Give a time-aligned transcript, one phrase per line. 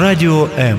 [0.00, 0.78] Радіо М.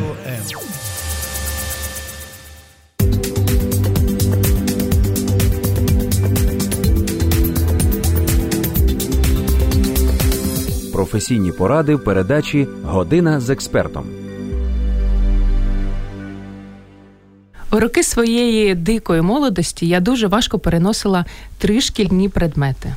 [10.93, 14.20] Професійні поради в передачі Година з експертом.
[17.73, 21.25] У роки своєї дикої молодості я дуже важко переносила
[21.57, 22.95] три шкільні предмети.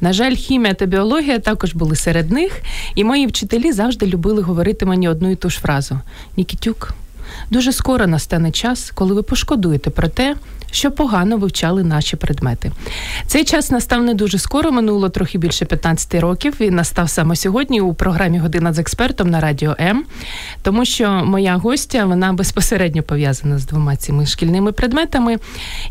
[0.00, 2.60] На жаль, хімія та біологія також були серед них,
[2.94, 6.00] і мої вчителі завжди любили говорити мені одну і ту ж фразу:
[6.36, 6.94] Нікітюк,
[7.50, 10.36] дуже скоро настане час, коли ви пошкодуєте про те,
[10.76, 12.72] що погано вивчали наші предмети.
[13.26, 16.56] Цей час настав не дуже скоро, минуло трохи більше 15 років.
[16.60, 20.04] Він настав саме сьогодні у програмі Година з експертом на радіо М,
[20.62, 25.36] тому що моя гостя вона безпосередньо пов'язана з двома цими шкільними предметами.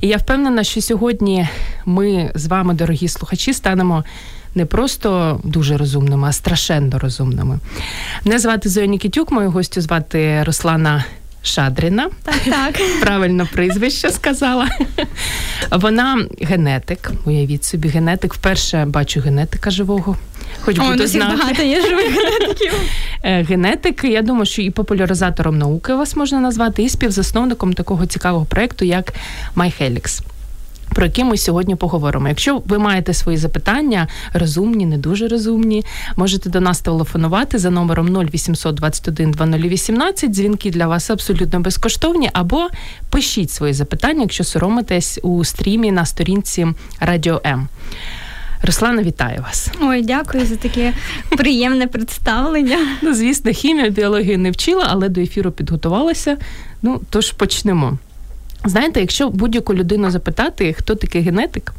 [0.02, 1.47] І я впевнена, що сьогодні
[1.86, 4.03] ми з вами, дорогі слухачі, станемо.
[4.58, 7.59] Не просто дуже розумними, а страшенно розумними.
[8.25, 11.05] Мене звати Зоя Нікітюк, мою гостю звати Руслана
[11.46, 12.10] Шадріна.
[12.24, 12.82] Так, так.
[13.02, 14.68] Правильно прізвище сказала.
[15.72, 17.12] Вона генетик.
[17.26, 18.34] Уявіть собі, генетик.
[18.34, 20.18] Вперше бачу генетика живого.
[20.62, 21.36] Хоч О, буду знати.
[21.38, 22.73] багато є живих генетиків.
[23.23, 28.46] Е, Генетик, я думаю, що і популяризатором науки вас можна назвати, і співзасновником такого цікавого
[28.46, 29.14] проєкту, як
[29.56, 30.22] MyHelix
[30.96, 32.28] про які ми сьогодні поговоримо.
[32.28, 38.18] Якщо ви маєте свої запитання, розумні, не дуже розумні, можете до нас телефонувати за номером
[38.18, 40.30] 0800 21 2018.
[40.30, 42.68] Дзвінки для вас абсолютно безкоштовні, або
[43.10, 46.68] пишіть свої запитання, якщо соромитесь у стрімі на сторінці
[47.00, 47.68] Радіо М.
[48.64, 49.72] Руслана, вітаю вас.
[49.82, 50.94] Ой, дякую за таке
[51.30, 52.78] приємне представлення.
[53.02, 56.38] Ну, звісно, хімію, біологію не вчила, але до ефіру підготувалася.
[56.82, 57.98] Ну, тож почнемо.
[58.66, 61.73] Знаєте, якщо будь-яку людину запитати, хто такий генетик,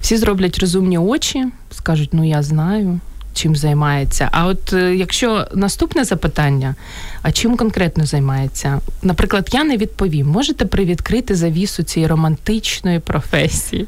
[0.00, 3.00] всі зроблять розумні очі, скажуть, ну я знаю,
[3.34, 4.28] чим займається.
[4.32, 6.74] А от е, якщо наступне запитання,
[7.22, 8.80] а чим конкретно займається?
[9.02, 13.86] Наприклад, я не відповім, можете привідкрити завісу цієї романтичної професії?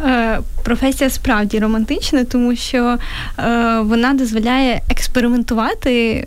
[0.00, 2.98] Е, професія справді романтична, тому що
[3.38, 6.26] е, вона дозволяє експериментувати.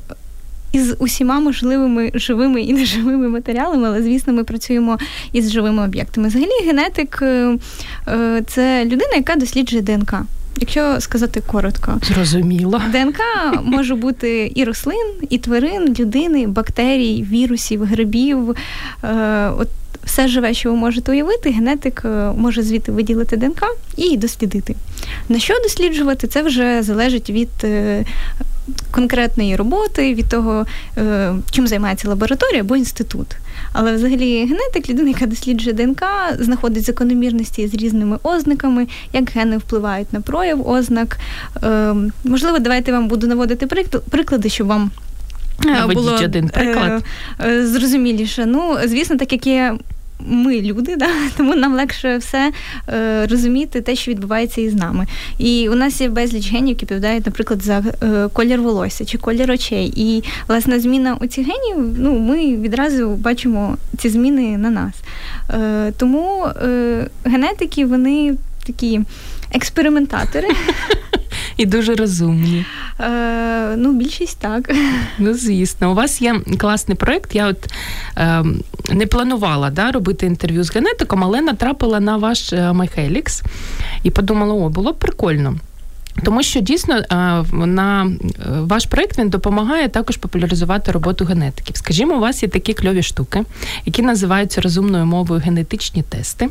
[0.72, 4.98] Із усіма можливими живими і неживими матеріалами, але звісно, ми працюємо
[5.32, 6.28] із живими об'єктами.
[6.28, 7.58] Взагалі, генетик е,
[8.48, 10.14] це людина, яка досліджує ДНК.
[10.60, 12.82] Якщо сказати коротко, зрозуміло.
[12.92, 13.20] ДНК
[13.64, 18.56] може бути і рослин, і тварин, людини, бактерій, вірусів, грибів.
[19.58, 19.68] От
[20.04, 22.06] все живе, що ви можете уявити, генетик
[22.38, 23.64] може звідти виділити ДНК
[23.98, 24.76] і дослідити.
[25.30, 27.50] На що досліджувати, це вже залежить від
[28.92, 30.66] конкретної роботи, від того,
[31.52, 33.28] чим займається лабораторія або інститут.
[33.74, 36.04] Але взагалі генетик, людина, яка досліджує ДНК,
[36.40, 41.18] знаходить закономірності з різними ознаками, як гени впливають на прояв ознак.
[42.24, 43.68] Можливо, давайте вам буду наводити
[44.10, 44.92] приклади, щоб вам.
[45.64, 47.04] Наведіть було один приклад.
[47.64, 48.46] зрозуміліше.
[48.46, 49.78] Ну, звісно, так як є
[50.20, 51.10] ми люди, да?
[51.38, 52.52] тому нам легше все
[52.90, 55.06] е, розуміти те, що відбувається із нами.
[55.38, 59.52] І у нас є безліч генів, які відповідають, наприклад, за е, колір волосся чи колір
[59.52, 59.94] очей.
[59.96, 64.94] І власне зміна у цих генів, ну ми відразу бачимо ці зміни на нас.
[65.50, 68.36] Е, тому е, генетики вони
[68.66, 69.02] такі
[69.52, 70.48] експериментатори.
[71.58, 72.66] І дуже розумні.
[73.00, 74.76] Е, Ну, більшість так.
[75.20, 77.36] Ну, звісно, у вас є класний проект.
[77.36, 77.74] Я от
[78.18, 78.44] е,
[78.90, 83.44] не планувала да, робити інтерв'ю з генетиком, але натрапила на ваш Майхелікс
[84.04, 85.56] і подумала, о, було б прикольно.
[86.24, 87.02] Тому що дійсно
[87.52, 88.12] на
[88.48, 91.78] ваш проект він допомагає також популяризувати роботу генетиків.
[91.78, 93.44] Скажімо, у вас є такі кльові штуки,
[93.86, 96.50] які називаються розумною мовою генетичні тести.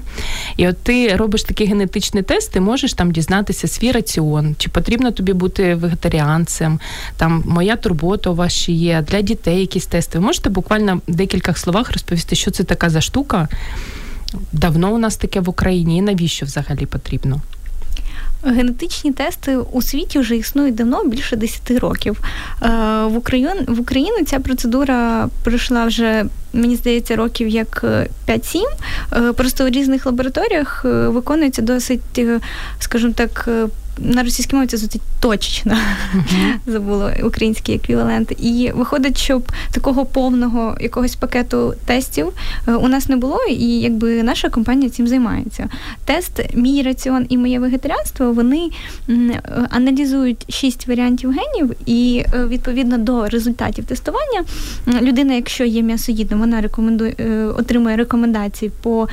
[0.57, 5.33] І от ти робиш такі генетичні тести, можеш там дізнатися свій раціон, чи потрібно тобі
[5.33, 6.81] бути вегетаріанцем,
[7.17, 10.19] там моя турбота у вас ще є, для дітей якісь тести.
[10.19, 13.49] Ви можете буквально в декілька словах розповісти, що це така за штука?
[14.53, 17.41] Давно у нас таке в Україні і навіщо взагалі потрібно?
[18.47, 22.21] Генетичні тести у світі вже існують давно, більше 10 років.
[23.05, 27.85] В Україну в Україну ця процедура пройшла вже, мені здається, років як
[28.29, 29.33] 5-7.
[29.33, 32.21] Просто у різних лабораторіях виконується досить,
[32.79, 33.49] скажімо так,
[33.99, 36.53] на російській мові це звучить точечно, uh-huh.
[36.73, 38.33] забула український еквівалент.
[38.39, 42.33] І виходить, щоб такого повного якогось пакету тестів
[42.67, 45.69] у нас не було, і якби наша компанія цим займається.
[46.05, 48.71] Тест Мій раціон і моє вегетаріанство вони
[49.71, 54.45] аналізують шість варіантів генів, і відповідно до результатів тестування
[55.01, 57.15] людина, якщо є м'ясоїдом, вона рекомендує
[57.57, 59.09] отримує рекомендації по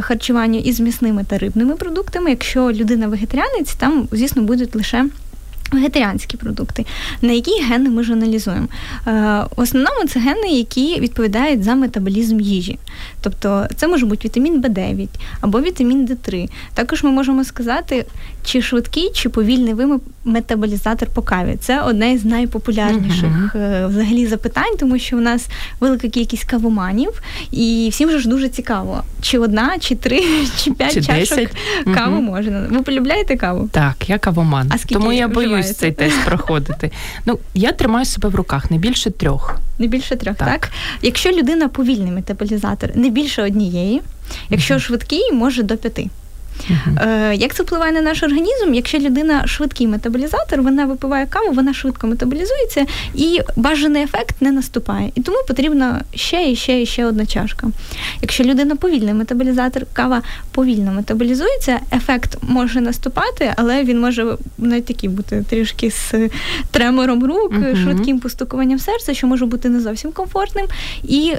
[0.00, 2.30] харчуванню із м'ясними та рибними продуктами.
[2.30, 5.08] Якщо людина вегетаріанець, там звісно, будуть лише
[5.72, 6.86] Вегетаріанські продукти,
[7.22, 8.68] на які гени ми ж аналізуємо.
[9.06, 9.10] Е,
[9.56, 12.78] в основному це гени, які відповідають за метаболізм їжі.
[13.20, 15.08] Тобто це може бути вітамін В9
[15.40, 16.48] або вітамін Д3.
[16.74, 18.06] Також ми можемо сказати,
[18.44, 21.56] чи швидкий, чи повільний ви метаболізатор по каві.
[21.60, 23.88] Це одне із найпопулярніших uh-huh.
[23.88, 25.46] взагалі запитань, тому що у нас
[25.80, 30.20] велика кількість кавоманів, і всім же ж дуже цікаво, чи одна, чи три,
[30.64, 31.50] чи п'ять чи чашок 10.
[31.94, 32.20] каву uh-huh.
[32.20, 32.66] можна.
[32.70, 33.68] Ви полюбляєте каву?
[33.72, 34.70] Так, я кавоман.
[34.70, 36.90] А Тому я боюсь цей тест проходити.
[37.26, 39.58] Ну, я тримаю себе в руках не більше трьох.
[39.78, 40.48] Не більше трьох, так?
[40.48, 40.70] так?
[41.02, 44.02] Якщо людина повільний метаболізатор, не більше однієї,
[44.50, 46.08] якщо швидкий, може до п'яти.
[46.70, 47.32] Uh-huh.
[47.32, 48.74] Як це впливає на наш організм?
[48.74, 55.12] Якщо людина швидкий метаболізатор, вона випиває каву, вона швидко метаболізується і бажаний ефект не наступає.
[55.14, 57.66] І тому потрібно ще і ще і ще одна чашка.
[58.22, 60.22] Якщо людина повільний метаболізатор, кава
[60.52, 66.14] повільно метаболізується, ефект може наступати, але він може навіть такий бути трішки з
[66.70, 67.82] тремором рук, uh-huh.
[67.82, 70.66] швидким постукуванням серця, що може бути не зовсім комфортним.
[71.02, 71.34] І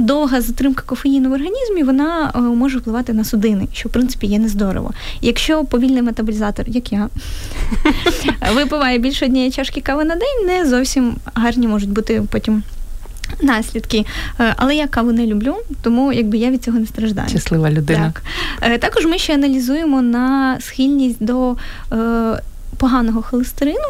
[0.00, 4.38] довга затримка кофеїну в організмі вона е, може впливати на судини, що в принципі є
[4.38, 4.90] нездорово.
[5.22, 7.08] Якщо повільний метаболізатор, як я,
[8.54, 12.62] випиває більше однієї чашки кави на день, не зовсім гарні можуть бути потім.
[13.42, 14.06] Наслідки,
[14.40, 17.28] е, але я каву не люблю, тому якби я від цього не страждаю.
[17.28, 18.12] Щаслива людина.
[18.14, 18.22] Так.
[18.72, 21.56] Е, також ми ще аналізуємо на схильність до
[21.92, 22.40] е,
[22.76, 23.88] поганого холестерину,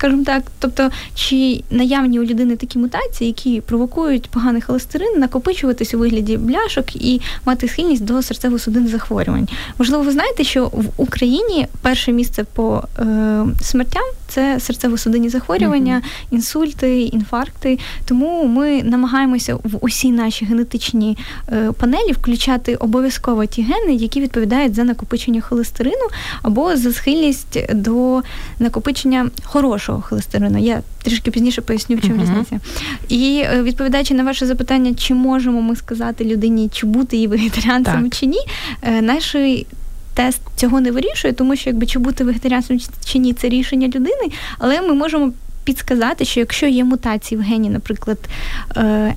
[0.00, 5.98] скажімо так, тобто, чи наявні у людини такі мутації, які провокують поганий холестерин, накопичуватись у
[5.98, 9.48] вигляді бляшок і мати схильність до серцево-судинних захворювань.
[9.78, 16.34] Можливо, ви знаєте, що в Україні перше місце по е, смертям це серцево-судинні захворювання, mm-hmm.
[16.34, 17.78] інсульти, інфаркти.
[18.04, 21.18] Тому ми намагаємося в усі наші генетичні
[21.52, 26.08] е, панелі включати обов'язково ті гени, які відповідають за накопичення холестерину
[26.42, 28.22] або за схильність до
[28.58, 30.58] накопичення хорошого холестерину.
[30.58, 32.22] Я трішки пізніше поясню, в чому uh-huh.
[32.22, 32.60] різниця.
[33.08, 38.02] І е, відповідаючи на ваше запитання, чи можемо ми сказати людині, чи бути її вегетаріанцем
[38.02, 38.14] так.
[38.14, 38.40] чи ні,
[38.82, 39.66] е, наші
[40.14, 44.30] тест цього не вирішує, тому що якби чи бути вегетаріанцем чи ні, це рішення людини,
[44.58, 45.32] але ми можемо.
[45.64, 48.18] Підсказати, що якщо є мутації в гені, наприклад,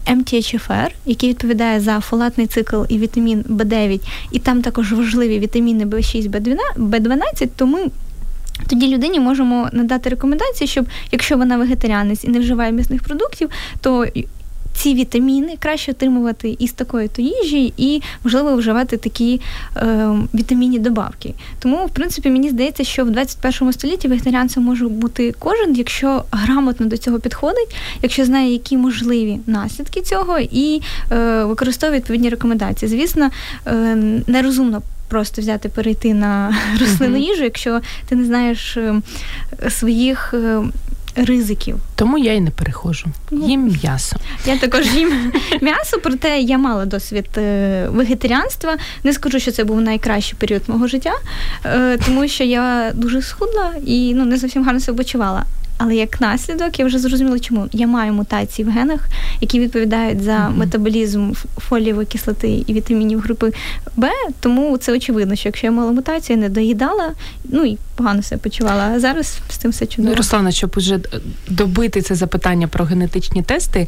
[0.08, 6.30] MTHFR, який відповідає за фолатний цикл і вітамін В9, і там також важливі вітаміни В6,
[6.78, 7.80] В12, то ми
[8.67, 13.50] тоді людині можемо надати рекомендації, щоб якщо вона вегетаріанець і не вживає м'ясних продуктів,
[13.81, 14.05] то
[14.73, 19.41] ці вітаміни краще отримувати із такої то їжі, і можливо вживати такі
[19.77, 21.33] е, вітамінні добавки.
[21.59, 26.85] Тому, в принципі, мені здається, що в 21 столітті вегетаріанцем може бути кожен, якщо грамотно
[26.85, 32.89] до цього підходить, якщо знає, які можливі наслідки цього, і е, використовує відповідні рекомендації.
[32.89, 33.29] Звісно,
[33.67, 33.95] е,
[34.27, 34.81] нерозумно.
[35.13, 39.01] Просто взяти перейти на рослинну їжу, якщо ти не знаєш е,
[39.69, 40.62] своїх е,
[41.15, 41.77] ризиків.
[41.95, 43.06] Тому я і не перехожу.
[43.31, 44.15] Ну, їм м'ясо.
[44.45, 45.31] Я також їм
[45.62, 48.77] м'ясо, проте я мала досвід е, вегетаріанства.
[49.04, 51.13] Не скажу, що це був найкращий період мого життя,
[52.06, 55.45] тому що я дуже схудла і ну не зовсім гарно себе почувала.
[55.78, 59.10] Але як наслідок, я вже зрозуміла, чому я маю мутації в генах,
[59.42, 60.58] які відповідають за mm-hmm.
[60.58, 63.54] метаболізм фолієвої кислоти і вітамінів групи
[63.96, 64.08] Б.
[64.40, 67.12] Тому це очевидно, що якщо я мала мутацію, не доїдала,
[67.44, 68.84] ну і погано себе почувала.
[68.84, 70.10] А зараз з тим все чудово.
[70.10, 71.00] Ну, Руслана, щоб уже
[71.50, 73.88] добити це запитання про генетичні тести,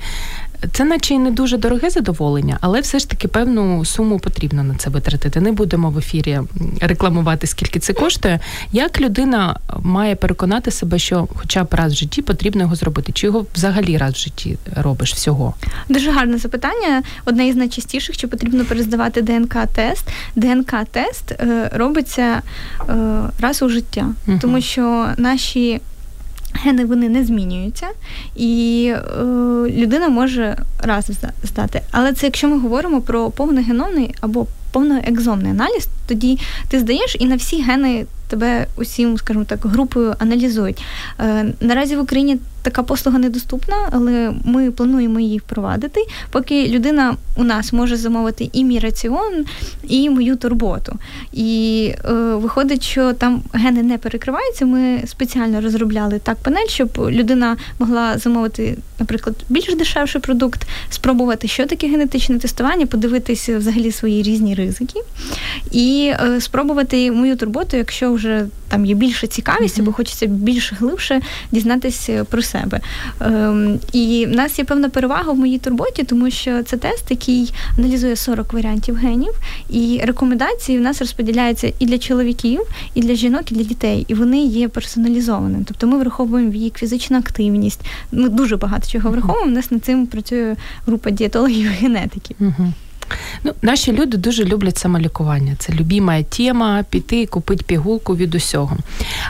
[0.74, 4.76] це наче й не дуже дороге задоволення, але все ж таки певну суму потрібно на
[4.76, 5.42] це витратити.
[5.42, 6.40] Не будемо в ефірі
[6.82, 8.40] рекламувати, скільки це коштує.
[8.72, 13.12] Як людина має переконати себе, що хоча б раз в житті потрібно його зробити?
[13.12, 15.54] Чи його взагалі раз в житті робиш всього?
[15.90, 17.04] Дуже гарне запитання.
[17.26, 20.04] Одне із найчастіших, чи потрібно перездавати ДНК-тест.
[20.36, 22.42] ДНК-тест е, робиться
[22.90, 22.94] е,
[23.40, 24.08] раз у життя,
[24.42, 25.82] тому що наші
[26.64, 27.88] гени вони не змінюються,
[28.36, 29.24] і е,
[29.70, 31.10] людина може раз
[31.44, 31.82] здати.
[31.92, 37.36] Але це якщо ми говоримо про повногеномний або повноекзомний аналіз, тоді ти здаєш і на
[37.36, 40.84] всі гени тебе усім, скажімо так, групою аналізують.
[41.20, 46.00] Е, наразі в Україні така послуга недоступна, але ми плануємо її впровадити,
[46.32, 49.46] поки людина у нас може замовити і мій раціон,
[49.88, 50.96] і мою турботу.
[51.34, 54.66] І е, виходить, що там гени не перекриваються.
[54.66, 61.66] Ми спеціально розробляли так панель, щоб людина могла замовити, наприклад, більш дешевший продукт, спробувати, що
[61.66, 65.00] таке генетичне тестування, подивитися взагалі свої різні ризики,
[65.72, 70.74] і е, спробувати мою турботу, якщо вже вже там є більша цікавість, або хочеться більш
[70.74, 72.80] глибше дізнатися про себе.
[73.20, 77.54] Ем, І в нас є певна перевага в моїй турботі, тому що це тест, який
[77.78, 79.34] аналізує 40 варіантів генів,
[79.70, 82.62] і рекомендації в нас розподіляються і для чоловіків,
[82.94, 84.06] і для жінок, і для дітей.
[84.08, 85.64] І вони є персоналізованими.
[85.68, 87.82] Тобто ми враховуємо вік, фізичну активність.
[88.12, 89.52] Ми дуже багато чого враховуємо.
[89.52, 90.56] У нас над цим працює
[90.88, 92.38] група дієтологів і генетиків.
[93.44, 95.56] Ну, Наші люди дуже люблять самолікування.
[95.60, 98.78] Це любима тема піти і купити пігулку від усього.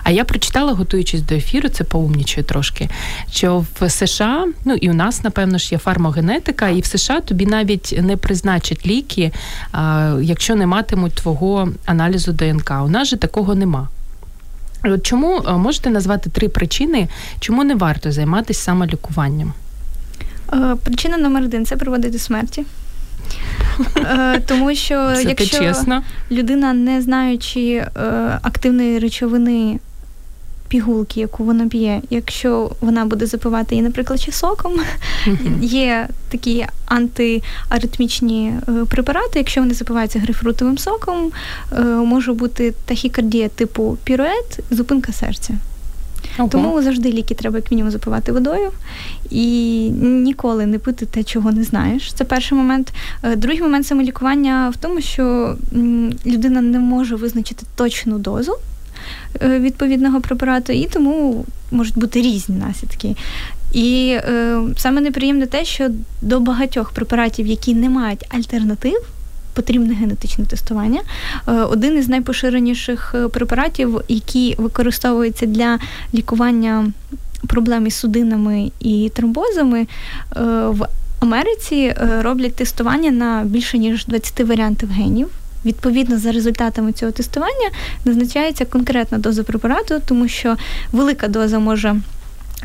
[0.03, 2.89] А я прочитала, готуючись до ефіру, це поумнічую трошки.
[3.31, 7.45] Що в США, ну і у нас, напевно ж, є фармогенетика, і в США тобі
[7.45, 9.31] навіть не призначать ліки,
[10.21, 12.71] якщо не матимуть твого аналізу ДНК.
[12.85, 13.89] У нас же такого нема.
[14.83, 17.07] От Чому можете назвати три причини,
[17.39, 19.53] чому не варто займатися самолікуванням?
[20.53, 22.65] Е, причина номер один це приводить до смерті.
[23.97, 26.03] Е, тому що Це якщо чесно.
[26.31, 27.89] людина, не знаючи е,
[28.41, 29.79] активної речовини
[30.67, 34.73] пігулки, яку вона п'є, якщо вона буде запивати її, наприклад, чи соком,
[35.61, 38.53] є такі антиаритмічні
[38.89, 41.31] препарати, якщо вони запиваються грейпфрутовим соком,
[41.83, 45.53] може бути тахікардія типу пірует, зупинка серця.
[46.37, 46.47] Ого.
[46.47, 48.71] Тому завжди ліки треба як мінімум запивати водою
[49.29, 49.45] і
[50.01, 52.13] ніколи не пити те, чого не знаєш.
[52.13, 52.93] Це перший момент.
[53.35, 55.55] Другий момент самолікування в тому, що
[56.25, 58.53] людина не може визначити точну дозу
[59.41, 63.15] відповідного препарату, і тому можуть бути різні наслідки.
[63.73, 65.89] І е, саме неприємне те, що
[66.21, 69.07] до багатьох препаратів, які не мають альтернатив,
[69.55, 71.01] потрібне генетичне тестування.
[71.47, 75.79] Один із найпоширеніших препаратів, які використовуються для
[76.13, 76.91] лікування
[77.47, 79.87] проблем із судинами і тромбозами,
[80.65, 80.87] в
[81.19, 85.27] Америці роблять тестування на більше ніж 20 варіантів генів.
[85.65, 87.69] Відповідно, за результатами цього тестування
[88.05, 90.55] назначається конкретна доза препарату, тому що
[90.91, 91.95] велика доза може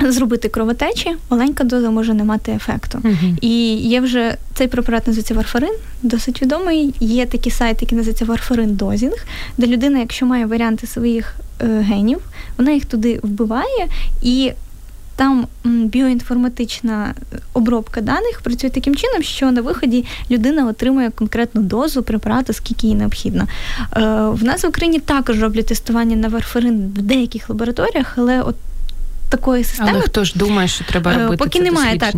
[0.09, 2.99] зробити кровотечі, маленька доза може не мати ефекту.
[2.99, 3.38] Uh-huh.
[3.40, 6.94] І є вже цей препарат називається варфарин, досить відомий.
[7.00, 9.26] Є такий сайт, який називається Варфарин Дозінг,
[9.59, 12.18] де людина, якщо має варіанти своїх е, генів,
[12.59, 13.88] вона їх туди вбиває
[14.23, 14.52] і.
[15.16, 17.14] Там біоінформатична
[17.52, 22.94] обробка даних працює таким чином, що на виході людина отримує конкретну дозу препарату, скільки їй
[22.94, 23.47] необхідно.
[23.97, 28.56] Е, в нас в Україні також роблять тестування на варфарин в деяких лабораторіях, але от
[29.30, 29.90] такої системи.
[29.92, 31.44] Але хто ж думає, що треба робити?
[31.44, 32.14] Поки це немає так.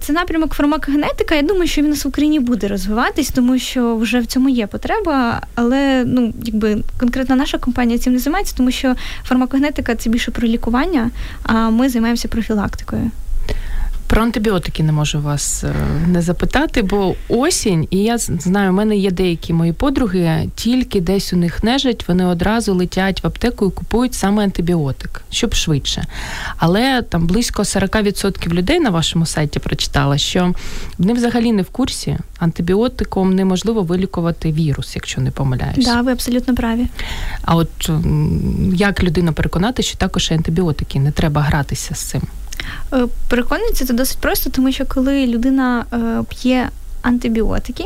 [0.00, 1.34] Це напрямок фармакогенетика.
[1.34, 4.66] Я думаю, що він нас в Україні буде розвиватись, тому що вже в цьому є
[4.66, 5.42] потреба.
[5.54, 8.94] Але ну, якби конкретно наша компанія цим не займається, тому що
[9.24, 11.10] фармакогенетика це більше про лікування,
[11.42, 13.10] а ми займаємося профілактикою.
[14.06, 15.64] Про антибіотики не можу вас
[16.06, 21.32] не запитати, бо осінь, і я знаю, у мене є деякі мої подруги, тільки десь
[21.32, 26.04] у них нежить, вони одразу летять в аптеку і купують саме антибіотик, щоб швидше.
[26.56, 30.54] Але там близько 40% людей на вашому сайті прочитала, що
[30.98, 32.18] вони взагалі не в курсі.
[32.38, 35.84] Антибіотиком неможливо вилікувати вірус, якщо не помиляюсь.
[35.84, 36.86] Так, да, ви абсолютно праві.
[37.42, 37.90] А от
[38.74, 42.22] як людину переконати, що також антибіотики не треба гратися з цим?
[43.28, 45.84] Переконується це досить просто, тому що коли людина
[46.28, 46.68] п'є
[47.02, 47.84] антибіотики,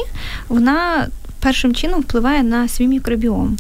[0.49, 1.09] вона
[1.41, 3.57] першим чином впливає на свій мікробіом.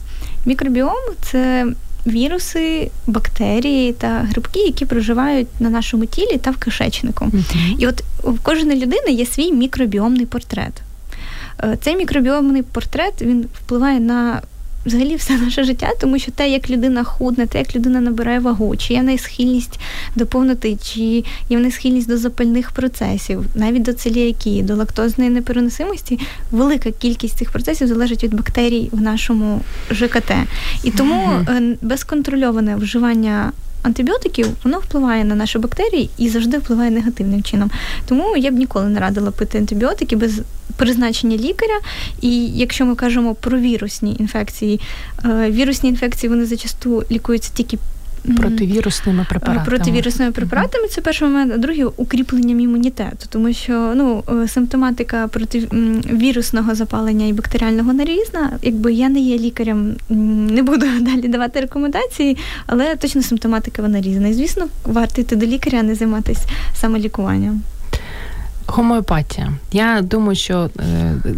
[0.46, 1.66] Мікробіом це
[2.06, 7.26] віруси, бактерії та грибки, які проживають на нашому тілі та в кишечнику.
[7.78, 10.72] І от у кожної людини є свій мікробіомний портрет.
[11.80, 14.42] Цей мікробіомний портрет він впливає на
[14.88, 18.76] взагалі все наше життя, тому що те, як людина худне, те, як людина набирає вагу,
[18.76, 19.80] чи є в неї схильність
[20.16, 21.00] до повноти, чи
[21.50, 26.18] є в неї схильність до запальних процесів, навіть до целіакії, до лактозної непереносимості,
[26.50, 30.32] велика кількість цих процесів залежить від бактерій в нашому ЖКТ.
[30.84, 31.46] І тому
[31.82, 33.52] безконтрольоване вживання.
[33.82, 37.70] Антибіотиків воно впливає на наші бактерії і завжди впливає негативним чином.
[38.06, 40.40] Тому я б ніколи не радила пити антибіотики без
[40.76, 41.80] призначення лікаря.
[42.20, 44.80] І якщо ми кажемо про вірусні інфекції,
[45.26, 47.78] вірусні інфекції вони зачасту лікуються тільки.
[48.36, 49.66] Противірусними препаратами.
[49.66, 57.26] Противірусними препаратами це перший момент, а другий укріпленням імунітету, тому що ну симптоматика противірусного запалення
[57.26, 59.96] і бактеріального нарізна, якби я не є лікарем,
[60.50, 64.28] не буду далі давати рекомендації, але точно симптоматика вона різна.
[64.28, 66.42] І звісно, варто йти до лікаря, а не займатися
[66.74, 67.62] самолікуванням.
[68.70, 69.52] Гомеопатія.
[69.72, 70.70] Я думаю, що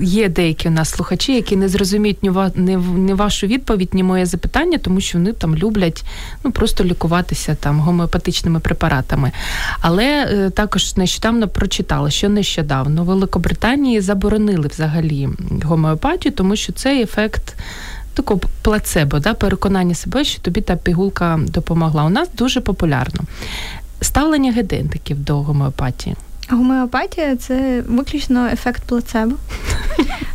[0.03, 5.01] є деякі у нас слухачі, які не зрозуміють ні, вашу відповідь, ні моє запитання, тому
[5.01, 6.05] що вони там люблять
[6.45, 9.33] ну просто лікуватися там гомеопатичними препаратами.
[9.81, 15.29] Але також нещодавно прочитала, що нещодавно в Великобританії заборонили взагалі
[15.63, 17.57] гомеопатію, тому що цей ефект
[18.15, 22.05] таке плацебо, да, переконання себе, що тобі та пігулка допомогла.
[22.05, 23.21] У нас дуже популярно.
[24.01, 26.17] Ставлення гедентиків до гомеопатії.
[26.51, 29.37] Гомеопатія це виключно ефект плацебо.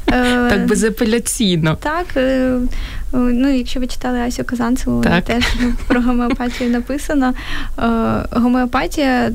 [0.07, 1.77] Е, так безапеляційно.
[1.81, 2.05] Так.
[2.17, 2.59] Е,
[3.13, 5.43] ну, Якщо ви читали Асю Казанцеву, теж
[5.87, 7.33] про гомеопатію написано.
[8.31, 9.31] Гомеопатія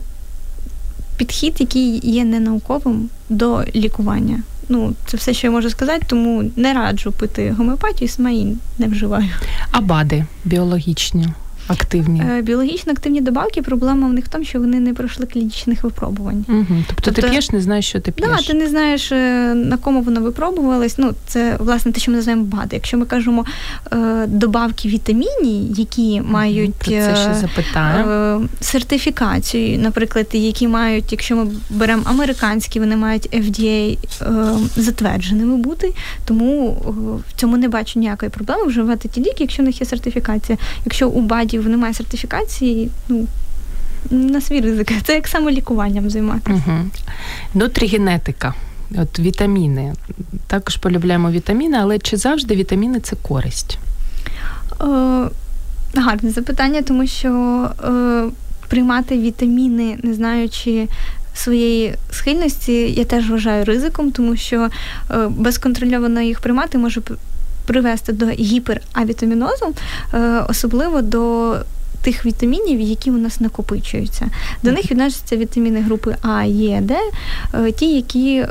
[1.16, 4.42] підхід, який є ненауковим до лікування.
[4.68, 8.86] Ну, це все, що я можу сказати, тому не раджу пити гомеопатію, сама її не
[8.86, 9.28] вживаю.
[9.70, 11.28] А БАДи біологічні?
[11.70, 12.22] Активні?
[12.30, 16.44] Е, біологічно активні добавки, проблема в них в тому, що вони не пройшли клінічних випробувань.
[16.48, 16.66] Угу.
[16.68, 18.30] Тобто, тобто ти п'єш, не знаєш, що ти п'єш?
[18.30, 20.98] Да, ти не знаєш, е, на кому воно випробувалось.
[20.98, 22.76] Ну, це власне те, що ми називаємо БАДи.
[22.76, 23.44] Якщо ми кажемо
[23.92, 32.02] е, добавки вітамінів, які мають Про це ще сертифікацію, наприклад, які мають, якщо ми беремо
[32.04, 33.98] американські, вони мають FDA
[34.76, 35.92] затвердженими бути.
[36.24, 36.70] Тому
[37.28, 40.58] в цьому не бачу ніякої проблеми вживати ті ліки, якщо в них є сертифікація.
[40.84, 43.26] Якщо у БАДів років немає сертифікації, ну.
[44.10, 44.92] На свій ризик.
[45.04, 46.62] Це як самолікуванням займатися.
[46.66, 46.78] Угу.
[47.54, 48.54] Нутрігенетика.
[48.96, 49.94] От вітаміни.
[50.46, 53.78] Також полюбляємо вітаміни, але чи завжди вітаміни це користь?
[54.80, 55.28] Е,
[55.94, 57.30] гарне запитання, тому що
[57.84, 58.24] е,
[58.68, 60.88] приймати вітаміни, не знаючи
[61.34, 64.68] своєї схильності, я теж вважаю ризиком, тому що
[65.10, 67.00] е, безконтрольовано їх приймати може
[67.70, 69.74] привести до гіперавітамінозу,
[70.14, 71.54] е, особливо до
[72.02, 74.26] тих вітамінів, які у нас накопичуються.
[74.62, 76.94] До них відносяться вітаміни групи А, Е, Д,
[77.54, 78.46] е, ті, які е,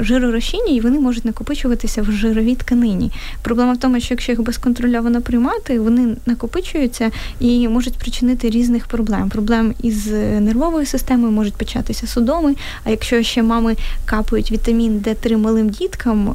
[0.00, 3.12] жиророзчинні, і вони можуть накопичуватися в жировій тканині.
[3.42, 7.10] Проблема в тому, що якщо їх безконтрольовано приймати, вони накопичуються
[7.40, 9.28] і можуть причинити різних проблем.
[9.28, 10.06] Проблем із
[10.40, 12.54] нервовою системою можуть початися судоми.
[12.84, 16.34] А якщо ще мами капають вітамін Д3 малим діткам,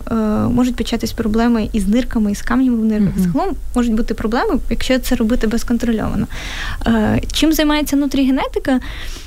[0.53, 3.20] можуть початись проблеми із нирками, із камнями в нирках.
[3.20, 6.27] Загалом можуть бути проблеми, якщо це робити безконтрольовано.
[6.88, 8.79] Е, чим займається нутрігенетика?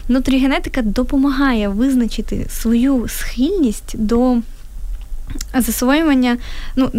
[0.08, 4.36] Нутрігенетика допомагає визначити свою схильність до.
[5.58, 6.36] Засвоювання,
[6.76, 6.90] ну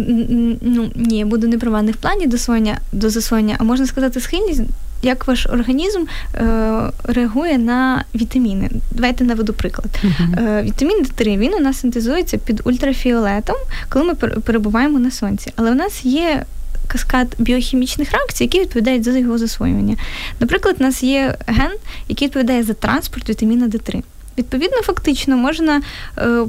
[0.60, 4.20] ну ні, я буду не права, не в плані досвоєння до засвоєння, а можна сказати,
[4.20, 4.60] схильність,
[5.02, 6.04] як ваш організм
[6.34, 8.70] е, реагує на вітаміни.
[8.92, 9.88] Давайте наведу приклад.
[10.04, 10.48] Uh-huh.
[10.48, 13.56] Е, Вітамін Д3 він у нас синтезується під ультрафіолетом,
[13.88, 15.52] коли ми перебуваємо на сонці.
[15.56, 16.44] Але у нас є
[16.88, 19.96] каскад біохімічних реакцій, які відповідають за його засвоювання.
[20.40, 21.72] Наприклад, у нас є ген,
[22.08, 24.02] який відповідає за транспорт вітаміна Д3.
[24.38, 25.82] Відповідно, фактично можна.
[26.18, 26.44] Е,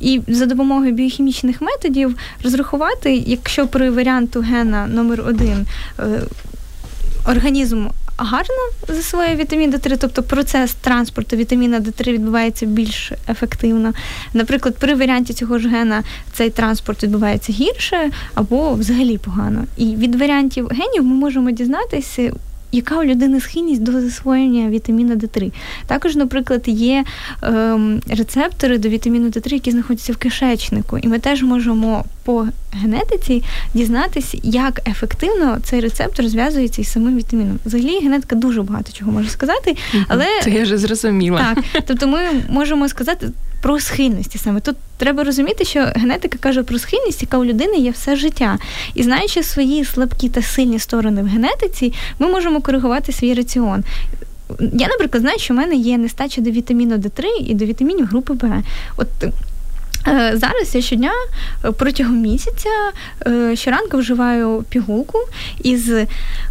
[0.00, 5.66] і за допомогою біохімічних методів розрахувати, якщо при варіанту гена номер 1
[5.98, 6.04] е,
[7.26, 7.86] організм
[8.22, 8.54] гарно
[8.88, 13.92] засвоює вітамін Д3, тобто процес транспорту вітаміна Д3 відбувається більш ефективно.
[14.34, 16.02] Наприклад, при варіанті цього ж гена
[16.32, 19.64] цей транспорт відбувається гірше або взагалі погано.
[19.76, 22.32] І від варіантів генів ми можемо дізнатися
[22.72, 25.52] яка у людини схильність до засвоєння вітаміну Д3.
[25.86, 27.04] Також, наприклад, є
[27.42, 33.42] ем, рецептори до вітаміну Д3, які знаходяться в кишечнику, і ми теж можемо по генетиці
[33.74, 37.58] дізнатися, як ефективно цей рецептор зв'язується із самим вітаміном.
[37.66, 39.76] Взагалі, генетика дуже багато чого може сказати,
[40.08, 41.54] але це я вже зрозуміла.
[41.54, 44.60] Так, тобто ми можемо сказати про схильності саме.
[44.60, 48.58] Тут треба розуміти, що генетика каже про схильність, яка у людини є все життя.
[48.94, 53.84] І знаючи свої слабкі та сильні сторони в генетиці, ми можемо коригувати свій раціон.
[54.60, 58.34] Я, наприклад, знаю, що в мене є нестача до вітаміну Д3 і до вітамінів групи
[58.34, 58.62] Б.
[58.96, 59.08] От
[60.34, 61.12] зараз я щодня
[61.64, 62.68] е, протягом місяця
[63.26, 65.18] е, щоранку вживаю пігулку
[65.62, 65.92] із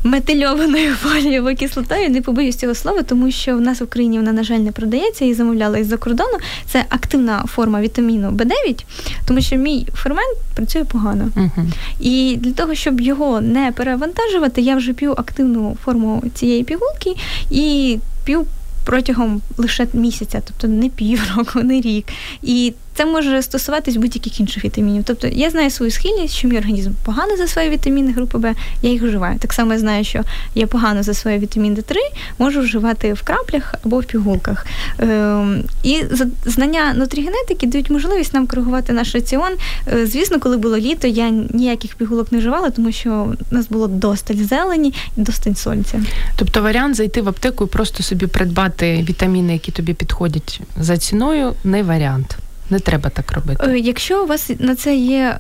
[0.04, 2.10] метильованою фолієвою кислотою.
[2.10, 5.26] Не побоюсь цього слова, тому що в нас в Україні вона, на жаль, не продається
[5.26, 6.38] і замовляла із-за кордону.
[6.66, 8.86] Це активна форма вітаміну Б9,
[9.28, 11.30] тому що мій фермент працює погано.
[11.36, 11.66] uh
[12.00, 17.16] І для того, щоб його не перевантажувати, я вже п'ю активну форму цієї пігулки
[17.52, 18.46] і п'ю
[18.86, 22.06] протягом лише місяця, тобто не півроку, не рік.
[22.42, 25.04] І це може стосуватись будь-яких інших вітамінів.
[25.06, 29.02] Тобто я знаю свою схильність, що мій організм погано засвоює вітаміни групи Б, я їх
[29.02, 29.40] вживаю.
[29.40, 30.24] Так само я знаю, що
[30.56, 31.96] я погано засвоюю вітамін Д3,
[32.40, 34.66] можу вживати в краплях або в пігулках.
[34.98, 36.04] Ем, і
[36.46, 39.52] знання нутрігенетики дають можливість нам коригувати наш раціон.
[39.94, 43.88] Е, звісно, коли було літо, я ніяких пігулок не вживала, тому що у нас було
[43.88, 46.02] досталь зелені і досталь сонця.
[46.36, 51.54] Тобто варіант зайти в аптеку і просто собі придбати вітаміни, які тобі підходять за ціною,
[51.64, 52.38] не варіант.
[52.72, 53.66] Не треба так робити.
[53.68, 55.38] Е, якщо у вас на це є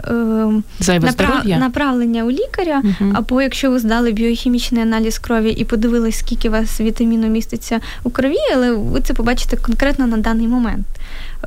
[0.89, 1.45] е, направ...
[1.45, 3.12] направлення у лікаря, угу.
[3.13, 8.10] або якщо ви здали біохімічний аналіз крові і подивились, скільки у вас вітаміну міститься у
[8.10, 10.88] крові, але ви це побачите конкретно на даний момент.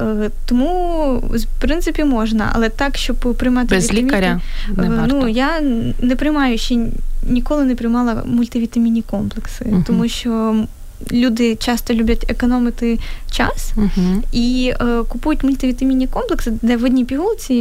[0.00, 4.40] Е, тому, в принципі, можна, але так, щоб приймати без вітаміни, лікаря
[4.76, 5.16] не варто.
[5.16, 5.60] ну я
[6.00, 6.78] не приймаю ще
[7.28, 9.84] ніколи не приймала мультивітамінні комплекси, угу.
[9.86, 10.54] тому що
[11.12, 12.98] люди часто люблять економити
[13.30, 17.54] час uh і е, купують мультивітамінні комплекси, де в одній пігулці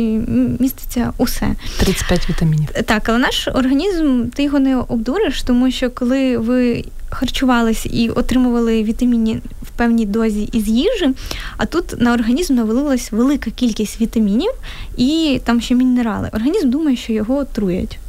[0.59, 1.55] міститься усе.
[1.79, 2.69] 35 вітамінів.
[2.85, 8.83] Так, але наш організм, ти його не обдуриш, тому що коли ви харчувались і отримували
[8.83, 11.09] вітаміни в певній дозі із їжі,
[11.57, 14.51] а тут на організм навалилась велика кількість вітамінів
[14.97, 16.29] і там ще мінерали.
[16.33, 17.99] Організм думає, що його отруять.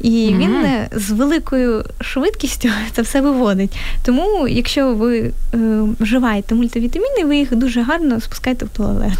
[0.00, 0.38] І mm-hmm.
[0.38, 3.76] він е, з великою швидкістю це все виводить.
[4.04, 5.58] Тому, якщо ви е,
[6.00, 9.18] вживаєте мультивітаміни, ви їх дуже гарно спускаєте в туалет.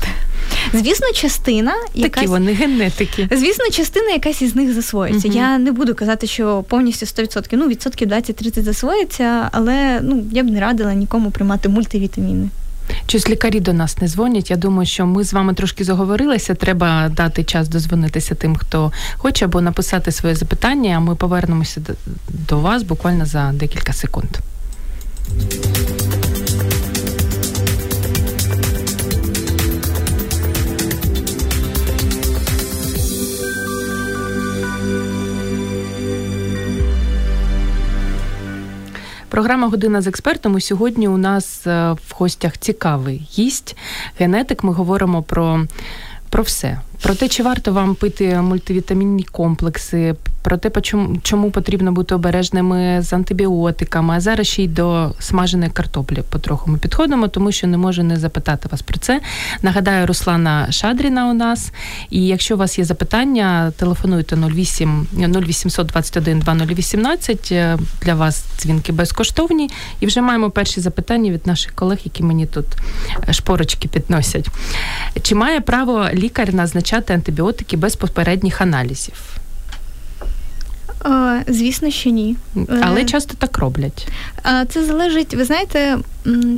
[0.72, 2.14] Звісно, частина якась...
[2.14, 3.28] Такі вони генетики.
[3.32, 5.28] Звісно, частина якась із них засвоїться.
[5.28, 5.36] Uh-huh.
[5.36, 10.46] Я не буду казати, що повністю 100%, ну відсотків 20-30 засвоїться, але ну я б
[10.46, 12.48] не радила нікому приймати мультивітаміни.
[13.06, 14.50] Щось лікарі до нас не дзвонять.
[14.50, 16.54] Я думаю, що ми з вами трошки заговорилися.
[16.54, 20.94] Треба дати час дозвонитися тим, хто хоче, або написати своє запитання.
[20.96, 21.80] А ми повернемося
[22.28, 24.30] до вас буквально за декілька секунд.
[39.36, 40.58] Програма Година з експертом.
[40.58, 43.76] І Сьогодні у нас е, в гостях цікавий гість,
[44.18, 44.64] генетик.
[44.64, 45.66] Ми говоримо про,
[46.30, 46.80] про все.
[47.02, 50.70] Про те, чи варто вам пити мультивітамінні комплекси, про те,
[51.22, 54.14] чому потрібно бути обережними з антибіотиками.
[54.16, 58.16] А зараз ще й до смаженої картоплі потроху ми підходимо, тому що не можу не
[58.16, 59.20] запитати вас про це.
[59.62, 61.72] Нагадаю, Руслана Шадріна у нас.
[62.10, 67.54] І якщо у вас є запитання, телефонуйте 08 0800 21 2018.
[68.02, 69.70] Для вас дзвінки безкоштовні.
[70.00, 72.66] І вже маємо перші запитання від наших колег, які мені тут
[73.30, 74.48] шпорочки підносять.
[75.22, 79.36] Чи має право лікар назначати антибіотики без попередніх аналізів?
[81.48, 82.36] Звісно, що ні.
[82.82, 84.08] Але е, часто так роблять.
[84.68, 85.98] Це залежить, ви знаєте,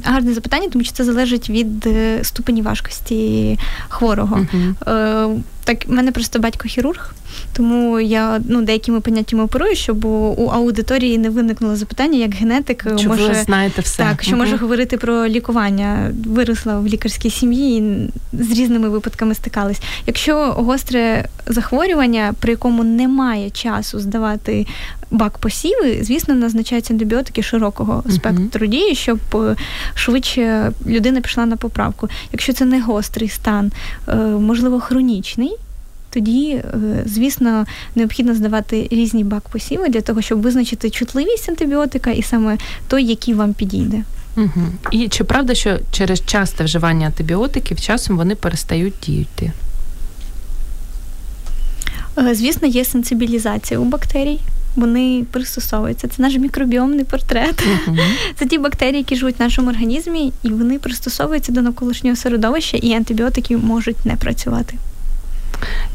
[0.04, 4.46] гарне запитання, тому що це залежить від е, ступені важкості хворого.
[4.54, 5.40] Uh-huh.
[5.68, 7.14] Так, в мене просто батько хірург,
[7.52, 13.08] тому я ну деякими поняттями оперую, щоб у, аудиторії не виникнуло запитання, як генетик Чи
[13.08, 14.02] може ви знаєте все.
[14.02, 16.12] Так, що може говорити про лікування.
[16.26, 19.80] Виросла в лікарській сім'ї і з різними випадками стикались.
[20.06, 24.66] Якщо гостре захворювання, при якому немає часу здавати
[25.10, 29.56] бак посіви, звісно, назначаються антибіотики широкого спектру uh дії, щоб е,
[29.94, 32.08] швидше людина пішла на поправку.
[32.32, 33.72] Якщо це не гострий стан,
[34.08, 35.56] е, можливо, хронічний.
[36.10, 36.64] Тоді, е,
[37.06, 43.04] звісно, необхідно здавати різні бак посіви для того, щоб визначити чутливість антибіотика і саме той,
[43.04, 44.02] який вам підійде.
[44.36, 44.66] Угу.
[44.90, 49.52] І чи правда, що через часте вживання антибіотиків часом вони перестають діяти?
[52.32, 54.40] Звісно, є сенсибілізація у бактерій
[54.78, 56.08] вони пристосовуються.
[56.08, 57.66] Це наш мікробіомний портрет.
[57.66, 57.98] Uh-huh.
[58.36, 62.92] Це ті бактерії, які живуть в нашому організмі, і вони пристосовуються до навколишнього середовища, і
[62.92, 64.74] антибіотики можуть не працювати.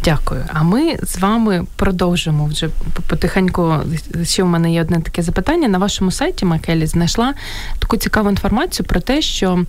[0.04, 0.46] Дякую.
[0.54, 2.70] А ми з вами продовжимо вже
[3.08, 3.76] потихеньку.
[4.24, 5.68] Ще в мене є одне таке запитання.
[5.68, 7.34] На вашому сайті Макелі знайшла
[7.80, 9.66] таку цікаву інформацію про те, що.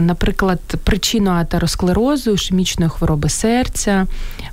[0.00, 4.06] Наприклад, причиною атеросклерозу, ішемічної хвороби серця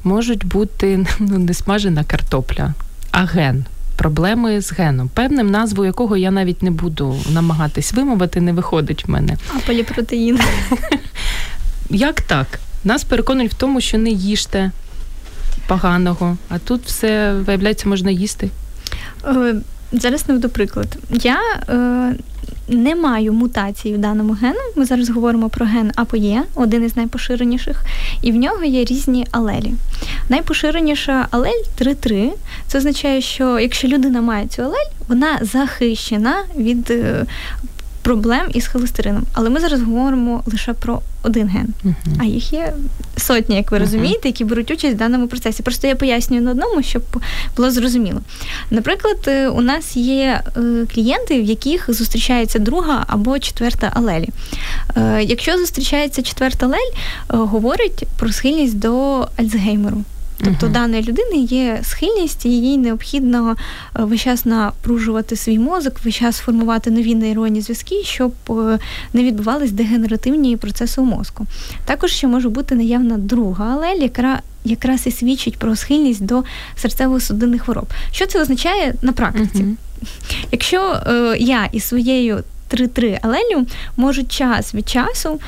[0.03, 2.73] можуть бути ну, несмажена картопля
[3.11, 3.65] а ген.
[3.95, 9.11] Проблеми з геном, певним назву якого я навіть не буду намагатись вимовити, не виходить в
[9.11, 9.37] мене.
[9.55, 10.39] А поліпротеїн.
[11.89, 12.47] Як так?
[12.83, 14.71] Нас переконують в тому, що не їжте
[15.67, 18.49] поганого, а тут все, виявляється, можна їсти.
[19.91, 20.97] Зараз наведу приклад.
[21.09, 22.15] Я е,
[22.67, 24.59] не маю мутації в даному гену.
[24.75, 27.85] Ми зараз говоримо про ген АПОЄ, один із найпоширеніших,
[28.21, 29.73] і в нього є різні алелі.
[30.29, 32.31] Найпоширеніша алель 3-3.
[32.67, 37.25] Це означає, що якщо людина має цю алель, вона захищена від е,
[38.01, 39.23] проблем із холестерином.
[39.33, 41.67] Але ми зараз говоримо лише про один ген.
[41.85, 41.93] Uh-huh.
[42.19, 42.73] А їх є
[43.17, 43.81] сотні, як ви uh-huh.
[43.81, 45.63] розумієте, які беруть участь в даному процесі.
[45.63, 47.03] Просто я пояснюю на одному, щоб
[47.57, 48.21] було зрозуміло.
[48.71, 50.61] Наприклад, е, у нас є е,
[50.93, 54.29] клієнти, в яких зустрічається друга або четверта алелі.
[55.21, 56.91] Якщо зустрічається четверта алель,
[57.27, 60.03] говорить про схильність до Альцгеймеру.
[60.43, 60.71] Тобто uh-huh.
[60.71, 63.55] даної людини є схильність, і їй необхідно
[63.99, 68.79] е, весь час напружувати свій мозок, весь час формувати нові нейронні зв'язки, щоб е,
[69.13, 71.45] не відбувались дегенеративні процеси у мозку.
[71.85, 76.43] Також ще може бути наявна друга алель, яка якраз і свідчить про схильність до
[76.83, 77.87] серцево-судинних хвороб.
[78.11, 79.63] Що це означає на практиці?
[79.63, 79.75] Uh-huh.
[80.51, 83.65] Якщо е, я із своєю 3-3 алелю
[83.97, 85.39] можу час від часу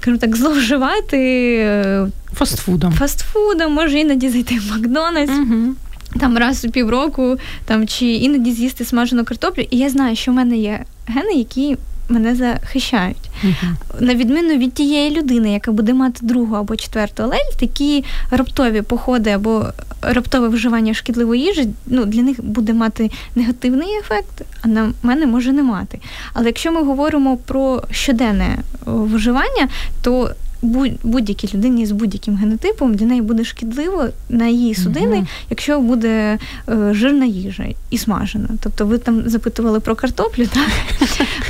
[0.00, 2.06] скажімо так, зловживати е,
[2.40, 2.92] фастфудом.
[2.92, 5.32] Фастфудом, може іноді зайти в Макдональдс.
[5.32, 5.74] Угу.
[6.20, 10.34] Там раз у півроку, там чи іноді з'їсти смажену картоплю, і я знаю, що в
[10.34, 11.76] мене є гени, які
[12.08, 13.30] мене захищають.
[13.44, 14.00] Uh-huh.
[14.00, 19.30] На відміну від тієї людини, яка буде мати другу або четверту алель, такі раптові походи
[19.30, 19.66] або
[20.02, 25.52] раптове вживання шкідливої їжі, ну для них буде мати негативний ефект, а на мене може
[25.52, 25.98] не мати.
[26.32, 29.68] Але якщо ми говоримо про щоденне вживання,
[30.02, 30.30] то
[30.62, 36.38] будь-якій людині з будь-яким генотипом для неї буде шкідливо на її судини, mm якщо буде
[36.68, 38.48] е, жирна їжа і смажена.
[38.62, 40.68] Тобто ви там запитували про картоплю, так?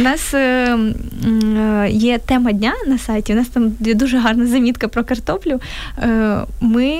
[0.00, 0.78] У нас е,
[1.26, 5.60] е, є тема дня на сайті, у нас там є дуже гарна замітка про картоплю.
[5.98, 6.98] Е, ми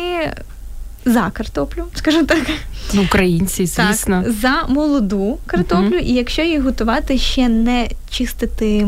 [1.04, 2.50] за картоплю, скажімо так.
[2.94, 4.22] Ну, українці, звісно.
[4.22, 8.86] Так, За молоду картоплю, uh і якщо її готувати, ще не чистити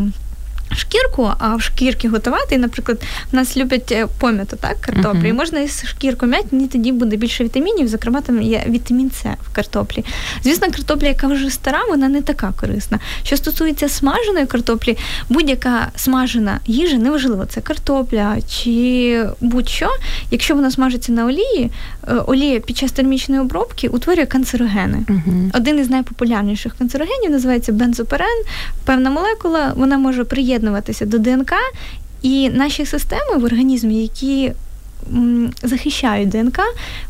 [0.75, 2.55] шкірку, а в шкірки готувати.
[2.55, 5.21] І, наприклад, в нас люблять е, пом'яту, так, картоплю.
[5.21, 5.27] Uh-huh.
[5.27, 9.25] І можна із шкірку м'яти, мені тоді буде більше вітамінів, зокрема, там є вітамін С
[9.51, 10.05] в картоплі.
[10.45, 12.99] Звісно, картопля, яка вже стара, вона не така корисна.
[13.23, 19.89] Що стосується смаженої картоплі, будь-яка смажена їжа, неважливо, це картопля чи будь-що,
[20.31, 21.71] якщо вона смажиться на олії,
[22.09, 24.99] е, олія під час термічної обробки утворює канцерогени.
[25.09, 25.51] Uh-huh.
[25.55, 28.43] Один із найпопулярніших канцерогенів називається бензоперен,
[28.85, 31.53] певна молекула, вона може приєднати приєднуватися до ДНК,
[32.23, 34.53] і наші системи в організмі, які
[35.63, 36.61] захищають ДНК,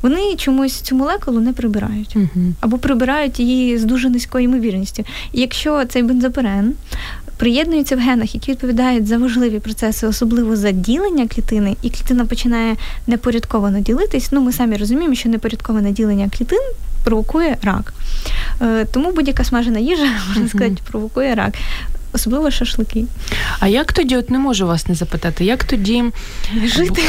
[0.02, 5.04] вони чомусь цю молекулу не прибирають uh або прибирають її з дуже низькою ймовірністю.
[5.32, 6.74] І якщо цей бензоперен
[7.36, 12.76] приєднується в генах, які відповідають за важливі процеси, особливо за ділення клітини, і клітина починає
[13.06, 16.62] непорядковано ділитись, ну ми самі розуміємо, що непорядковане ділення клітин
[17.04, 17.94] провокує рак.
[18.62, 21.54] Е, тому будь-яка смажена їжа, можна сказати, провокує рак
[22.12, 23.04] особливо шашлики.
[23.60, 26.04] А як тоді, от не можу вас не запитати, як тоді
[26.64, 27.02] жити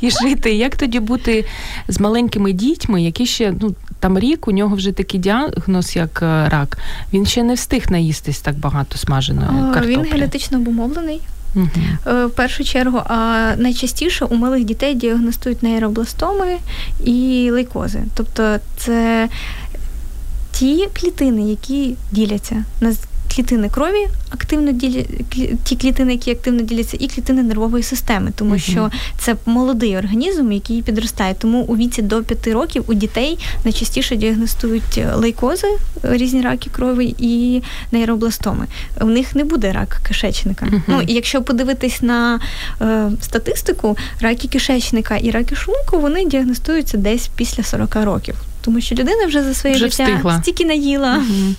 [0.00, 1.44] і жити, як тоді бути
[1.88, 6.48] з маленькими дітьми, які ще ну там рік, у нього вже такий діагноз, як е,
[6.48, 6.78] рак.
[7.12, 9.96] Він ще не встиг наїстись так багато смаженої картоплі.
[9.96, 11.20] Він генетично обумовлений.
[11.56, 11.68] Угу.
[12.04, 16.56] В першу чергу, а найчастіше у малих дітей діагностують нейробластоми
[17.04, 18.02] і лейкози.
[18.14, 19.28] Тобто це
[20.52, 22.94] ті клітини, які діляться на
[23.36, 25.02] клітини крові активно діля...
[25.64, 28.70] ті клітини, які активно діляться, і клітини нервової системи, тому uh-huh.
[28.70, 31.34] що це молодий організм, який підростає.
[31.38, 35.68] Тому у віці до 5 років у дітей найчастіше діагностують лейкози,
[36.02, 38.66] різні раки крові і нейробластоми.
[39.00, 40.66] У них не буде рак кишечника.
[40.66, 40.82] Uh-huh.
[40.86, 42.40] Ну і якщо подивитись на
[42.80, 48.34] е, статистику, раки кишечника і раки шлунку, вони діагностуються десь після 40 років.
[48.64, 50.42] Тому що людина вже за своє вже життя встигла.
[50.42, 51.16] стільки наїла.
[51.16, 51.54] Угу.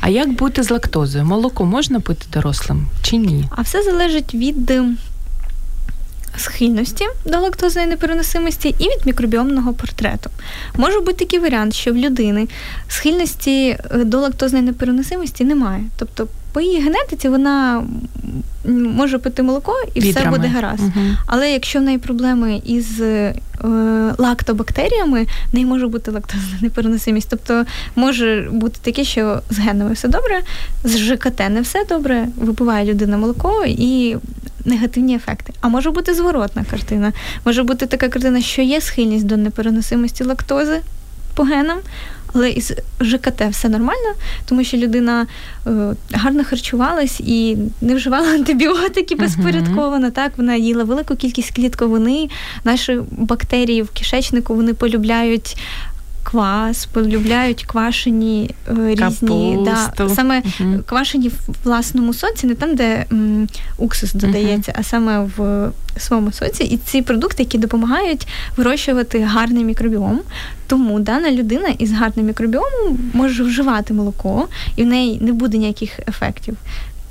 [0.00, 1.24] А як бути з лактозою?
[1.24, 3.44] Молоко можна пити дорослим чи ні?
[3.50, 4.98] А все залежить від ем,
[6.36, 10.30] схильності до лактозної непереносимості і від мікробіомного портрету.
[10.76, 12.48] Може бути такий варіант, що в людини
[12.88, 15.84] схильності е, до лактозної непереносимості немає.
[15.96, 17.84] Тобто по її генетиці вона
[18.94, 20.30] може пити молоко і Вітрами.
[20.30, 20.82] все буде гаразд.
[20.82, 21.06] Угу.
[21.26, 23.34] Але якщо в неї проблеми із е,
[24.18, 27.28] лактобактеріями, в неї може бути лактозна непереносимість.
[27.30, 27.64] Тобто
[27.96, 30.40] може бути таке, що з генами все добре,
[30.84, 34.16] з ЖКТ не все добре, випиває людина молоко і
[34.64, 35.52] негативні ефекти.
[35.60, 37.12] А може бути зворотна картина.
[37.44, 40.80] Може бути така картина, що є схильність до непереносимості лактози
[41.34, 41.78] по генам.
[42.34, 44.14] Але із ЖКТ все нормально,
[44.44, 45.26] тому що людина
[45.66, 45.70] е,
[46.12, 50.06] гарно харчувалась і не вживала антибіотики безпорядковано.
[50.06, 50.12] Uh-huh.
[50.12, 52.28] Так, вона їла велику кількість клітковини.
[52.64, 55.56] Наші бактерії в кишечнику вони полюбляють
[56.22, 60.82] квас, полюбляють квашені е, різні да, саме uh-huh.
[60.82, 64.80] квашені в власному соці, не там, де м, уксус додається, uh-huh.
[64.80, 66.64] а саме в своєму соці.
[66.64, 70.20] І ці продукти, які допомагають вирощувати гарний мікробіом.
[70.66, 76.00] Тому дана людина із гарним мікробіомом може вживати молоко, і в неї не буде ніяких
[76.08, 76.56] ефектів.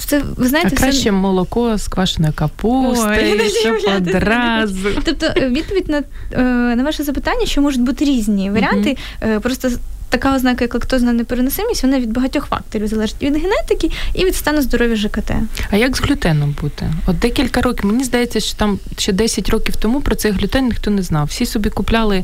[0.05, 1.12] Це ви знаєте, а краще все...
[1.12, 4.89] молоко з квашеною капустою, щоб одразу.
[5.03, 8.97] Тобто, е, відповідь на е, на ваше запитання, що можуть бути різні варіанти.
[9.21, 9.39] Uh-huh.
[9.39, 9.69] Просто
[10.09, 14.62] така ознака, як лактозна непереносимість, вона від багатьох факторів залежить від генетики і від стану
[14.62, 15.31] здоров'я ЖКТ.
[15.69, 16.93] А як з глютеном бути?
[17.05, 20.91] От декілька років мені здається, що там ще 10 років тому про цей глютен ніхто
[20.91, 21.27] не знав.
[21.27, 22.23] Всі собі купляли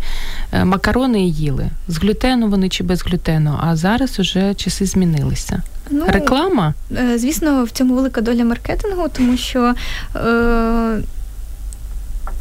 [0.52, 3.60] е, макарони і їли з глютену вони чи без глютену.
[3.62, 5.64] А зараз уже часи змінилися.
[5.90, 6.74] Ну, Реклама?
[6.98, 9.74] Е, звісно, в цьому велика доля маркетингу, тому що.
[10.16, 11.02] Е-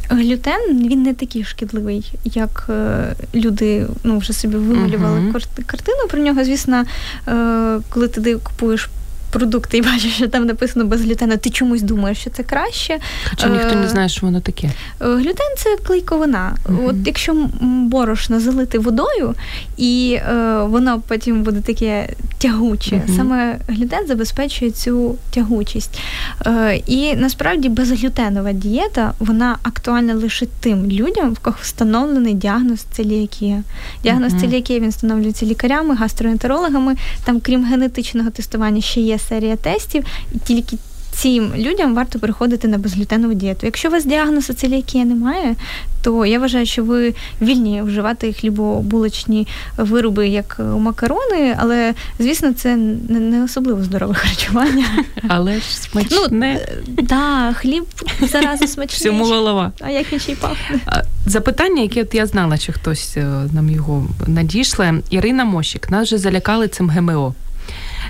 [0.09, 5.65] Глютен він не такий шкідливий, як е, люди ну, вже собі вималювали uh-huh.
[5.65, 6.43] картину про нього.
[6.43, 6.83] Звісно,
[7.27, 8.89] е, коли ти купуєш
[9.31, 12.99] продукти і бачиш, що там написано без глютену, ти чомусь думаєш, що це краще.
[13.29, 14.67] Хоча ніхто не знає, що воно таке.
[14.67, 16.55] Е, глютен це клейковина.
[16.65, 16.89] Uh-huh.
[16.89, 19.35] От якщо борошно залити водою,
[19.77, 23.15] і е, воно потім буде таке тягуче, uh-huh.
[23.15, 25.99] саме глютен забезпечує цю тягучість.
[26.45, 33.63] Е, і насправді безглютенова дієта вона актуальна лише тим людям, в кого встановлений діагноз целіакія.
[34.03, 34.41] Діагноз uh-huh.
[34.41, 36.95] целіакія він встановлюється лікарями, гастроентерологами.
[37.23, 40.03] Там, крім генетичного тестування, ще є серія тестів,
[40.35, 40.77] і тільки
[41.15, 43.65] цим людям варто переходити на безглютенову дієту.
[43.65, 45.55] Якщо у вас діагнозу целіакія немає,
[46.01, 52.75] то я вважаю, що ви вільні вживати хлібобулочні вироби, як макарони, але звісно, це
[53.09, 54.85] не особливо здорове харчування.
[55.27, 56.17] Але ж смачне.
[56.31, 56.47] Ну,
[56.87, 57.85] да, хліб
[58.21, 58.99] заразу смачний.
[58.99, 59.71] Всьому голова.
[59.79, 60.79] А як він ще й пахне?
[61.25, 64.93] Запитання, яке от я знала, що хтось е, нам його надійшле.
[65.09, 67.33] Ірина Мощик, нас вже залякали цим ГМО.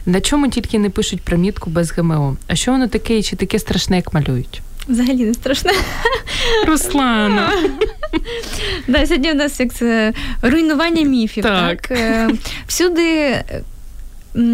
[0.06, 2.38] На чому тільки не пишуть примітку без ГМО?
[2.48, 4.62] А що воно таке і чи таке страшне, як малюють?
[4.88, 5.72] Взагалі не страшне.
[6.68, 7.52] Руслана.
[8.88, 11.44] Да, Сьогодні у нас як це руйнування міфів.
[11.44, 11.82] Так.
[11.82, 11.98] так?
[12.00, 12.30] Е,
[12.68, 13.36] всюди.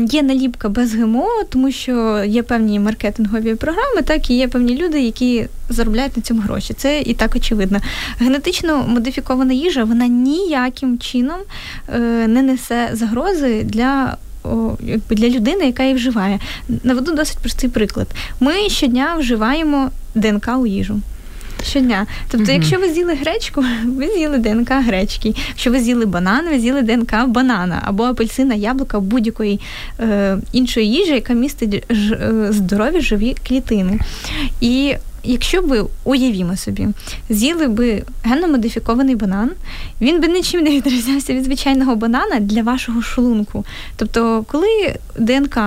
[0.09, 5.01] Є наліпка без ГМО, тому що є певні маркетингові програми, так і є певні люди,
[5.01, 6.73] які заробляють на цьому гроші.
[6.73, 7.79] Це і так очевидно.
[8.19, 11.39] Генетично модифікована їжа вона ніяким чином
[11.95, 14.17] е, не несе загрози для
[14.79, 16.39] якби для людини, яка її вживає.
[16.83, 18.07] Наведу досить простий приклад.
[18.39, 20.99] Ми щодня вживаємо ДНК у їжу.
[21.65, 22.05] Щодня.
[22.31, 22.53] Тобто, mm-hmm.
[22.53, 25.33] якщо ви з'їли гречку, ви з'їли ДНК гречки.
[25.49, 29.59] Якщо ви з'їли банан, ви з'їли ДНК банана або апельсина, яблука будь-якої
[29.99, 33.99] е, іншої їжі, яка містить ж, е, здорові живі клітини.
[34.61, 36.87] І якщо ви уявімо собі,
[37.29, 39.51] з'їли би генно-модифікований банан,
[40.01, 43.65] він би нічим не відрізнявся від звичайного банана для вашого шлунку.
[43.95, 45.59] Тобто, коли ДНК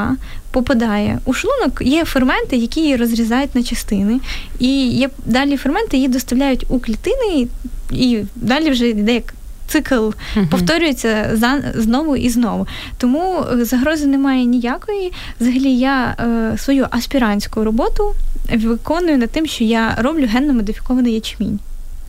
[0.50, 4.20] попадає у шлунок, є ферменти, які її розрізають на частини,
[4.58, 7.48] і є далі ферменти її доставляють у клітини,
[7.90, 9.34] і далі вже йде як
[9.66, 10.48] цикл uh-huh.
[10.50, 12.66] повторюється за знову і знову.
[12.98, 15.12] Тому е, загрози немає ніякої.
[15.40, 18.14] Взагалі, я е, свою аспірантську роботу
[18.52, 21.58] виконую над тим, що я роблю генно модифікований ячмінь.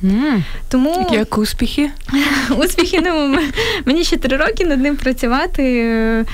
[0.03, 0.43] Mm.
[0.69, 1.89] Тому як успіхи?
[2.57, 3.37] Успіхи ну,
[3.85, 6.25] мені ще три роки над ним працювати.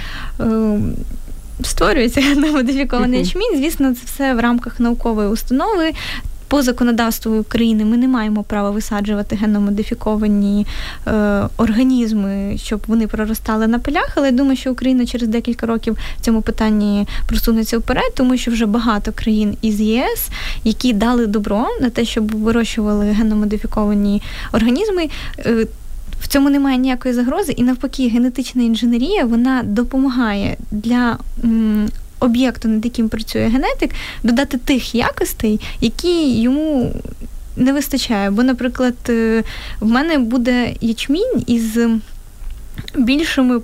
[1.64, 3.58] Створюється генно-модифікований ячмінь.
[3.58, 5.92] Звісно, це все в рамках наукової установи
[6.52, 10.68] по законодавству України ми не маємо права висаджувати генномодифіковані
[11.08, 11.12] е,
[11.58, 14.14] організми, щоб вони проростали на полях.
[14.16, 18.52] Але я думаю, що Україна через декілька років в цьому питанні просунеться вперед, тому що
[18.52, 20.30] вже багато країн із ЄС,
[20.64, 25.10] які дали добро на те, щоб вирощували генномодифіковані організми.
[25.40, 25.68] Е,
[26.22, 31.18] в цьому немає ніякої загрози, і навпаки, генетична інженерія вона допомагає для
[32.22, 33.92] об'єкту, над яким працює генетик,
[34.24, 36.94] додати тих якостей, які йому
[37.56, 38.32] не вистачає.
[38.32, 39.44] Бо, наприклад, е,
[39.80, 41.78] в мене буде ячмінь із
[42.96, 43.62] більшими.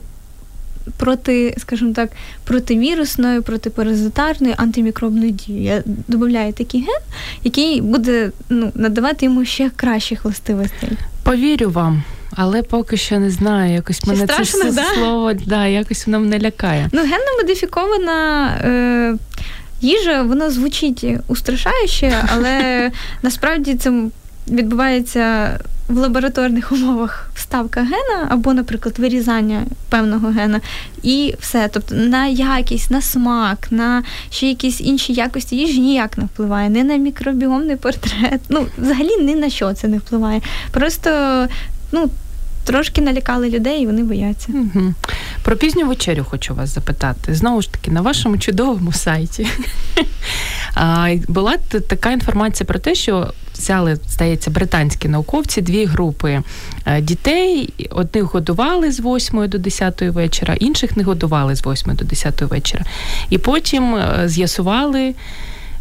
[0.98, 2.10] Проти, скажімо так,
[2.44, 5.64] противірусною, протипаразитарною, антимікробною дією.
[5.64, 7.02] Я додаю такий ген,
[7.44, 10.90] який буде ну, надавати йому ще кращих властивостей.
[11.24, 12.04] Повірю вам.
[12.40, 14.84] Але поки що не знаю, якось мене страшно, це да?
[14.84, 16.90] слово да, якось воно мене лякає.
[16.92, 19.16] Ну, генно модифікована е,
[19.82, 24.04] їжа, воно звучить устрашающе, але насправді це
[24.48, 30.62] відбувається в лабораторних умовах вставка гена, або, наприклад, вирізання певного гена,
[31.04, 31.70] і все.
[31.74, 36.84] Тобто на якість, на смак, на ще якісь інші якості їжі ніяк не впливає, не
[36.84, 38.42] на мікробіомний портрет.
[38.50, 40.42] Ну, взагалі ні на що це не впливає.
[40.72, 41.10] Просто
[41.92, 42.10] ну,
[42.68, 44.48] трошки налякали людей, і вони бояться.
[44.54, 44.94] Угу.
[45.44, 47.34] Про пізню вечерю хочу вас запитати.
[47.34, 49.48] Знову ж таки, на вашому чудовому сайті
[51.28, 56.42] була така інформація про те, що взяли, здається, британські науковці дві групи
[56.86, 57.74] е, дітей.
[57.90, 62.86] Одних годували з 8 до 10 вечора, інших не годували з 8 до 10 вечора.
[63.30, 65.16] І потім е, з'ясували,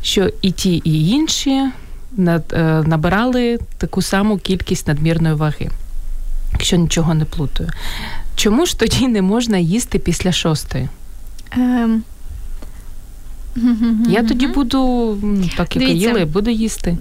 [0.03, 2.41] що і ті, і інші е,
[2.87, 5.71] набирали таку саму кількість надмірної ваги.
[6.57, 7.71] Якщо нічого не плутаю.
[8.37, 10.89] Чому ж тоді не можна їсти після шостої?
[11.53, 12.03] Ем...
[14.09, 15.19] Я тоді буду,
[15.57, 16.97] так як їли, буду їсти.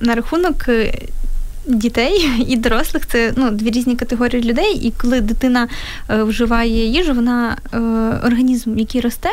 [0.00, 0.98] На рахунок е,
[1.66, 5.68] дітей і дорослих це ну, дві різні категорії людей, і коли дитина
[6.10, 7.78] е, вживає їжу, вона е,
[8.26, 9.28] організм, який росте,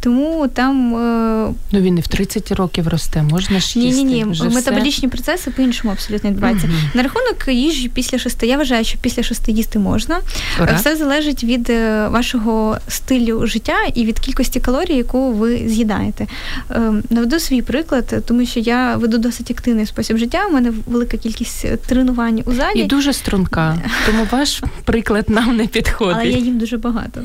[0.00, 0.94] тому там.
[0.94, 1.52] Е...
[1.72, 4.02] Ну він і в 30 років росте, можна ж їсти.
[4.02, 4.54] Ні, ні, ні.
[4.54, 5.16] Метаболічні все...
[5.16, 6.66] процеси по-іншому абсолютно відбуваються.
[6.66, 10.20] uh На рахунок їжі після шести, я вважаю, що після шести їсти можна.
[10.62, 10.76] Ура.
[10.76, 16.26] Все залежить від е, вашого стилю життя і від кількості калорій, яку ви з'їдаєте.
[16.70, 20.46] Е, наведу свій приклад, тому що я веду досить активний спосіб життя.
[20.46, 22.80] У мене велика кількість тренувань у залі.
[22.80, 26.16] І дуже струнка, тому ваш приклад нам не підходить.
[26.20, 27.20] Але я їм дуже багато.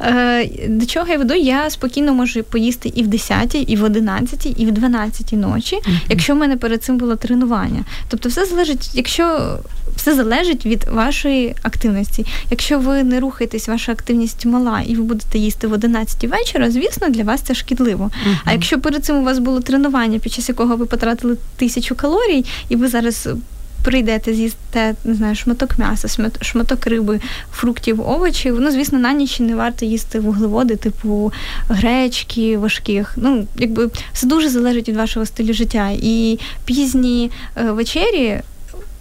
[0.00, 1.34] Е, до чого я веду?
[1.34, 5.78] Я спокійно можу поїсти і в 10, і в 11, і в 12 ночі,
[6.08, 7.84] якщо в мене перед цим було тренування.
[8.08, 9.58] Тобто, все залежить, якщо
[9.98, 12.26] все залежить від вашої активності.
[12.50, 17.08] Якщо ви не рухаєтесь, ваша активність мала, і ви будете їсти в 11 вечора, звісно,
[17.08, 18.04] для вас це шкідливо.
[18.04, 18.38] Uh-huh.
[18.44, 22.44] А якщо перед цим у вас було тренування, під час якого ви потратили тисячу калорій,
[22.68, 23.28] і ви зараз.
[23.84, 27.20] Прийдете, з'їсте, не знаю, шматок м'яса, шматок риби,
[27.52, 28.60] фруктів, овочів.
[28.60, 31.32] Ну, звісно, на ніч не варто їсти вуглеводи, типу
[31.68, 33.14] гречки важких.
[33.16, 35.90] Ну, якби все дуже залежить від вашого стилю життя.
[36.02, 38.40] І пізні е, вечері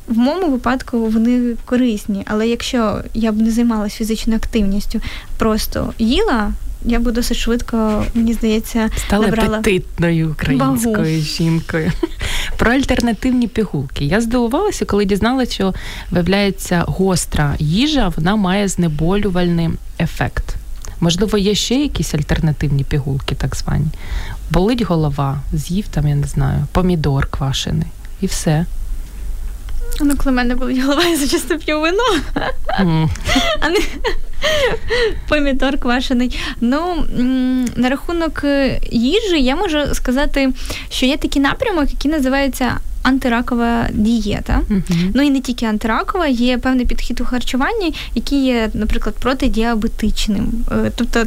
[0.07, 5.01] в моєму випадку вони корисні, але якщо я б не займалася фізичною активністю,
[5.37, 6.51] просто їла.
[6.87, 11.05] Я б досить швидко, мені здається, стала набрала апетитною українською багу.
[11.05, 11.91] жінкою.
[12.57, 14.05] Про альтернативні пігулки.
[14.05, 15.73] Я здивувалася, коли дізналася, що
[16.11, 19.69] виявляється гостра їжа, вона має знеболювальний
[19.99, 20.55] ефект.
[20.99, 23.87] Можливо, є ще якісь альтернативні пігулки, так звані.
[24.51, 27.87] Болить голова, з'їв там, я не знаю, помідор квашений
[28.21, 28.65] і все.
[30.01, 32.03] Ну, коли в мене болить голова, я зачасто п'ю вино,
[32.79, 33.09] mm.
[33.59, 33.79] а не
[35.27, 36.39] помідор квашений.
[36.61, 37.05] Ну,
[37.75, 40.53] на рахунок е, їжі я можу сказати,
[40.89, 44.61] що є такий напрямок, який називається антиракова дієта.
[44.69, 45.11] Uh-huh.
[45.13, 50.65] Ну і не тільки антиракова, є певний підхід у харчуванні, який є, наприклад, протидіабетичним.
[50.71, 51.25] Е, тобто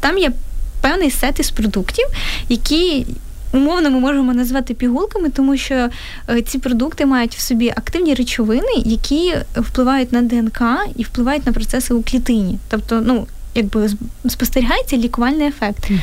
[0.00, 0.32] там є
[0.80, 2.06] певний сет із продуктів,
[2.48, 3.06] які
[3.52, 5.88] умовно ми можемо назвати пігулками, тому що
[6.30, 10.62] е, ці продукти мають в собі активні речовини, які впливають на ДНК
[10.96, 12.58] і впливають на процеси у клітині.
[12.68, 13.26] Тобто, ну.
[13.58, 13.90] Якби
[14.28, 15.90] спостерігається лікувальний ефект.
[15.90, 16.00] uh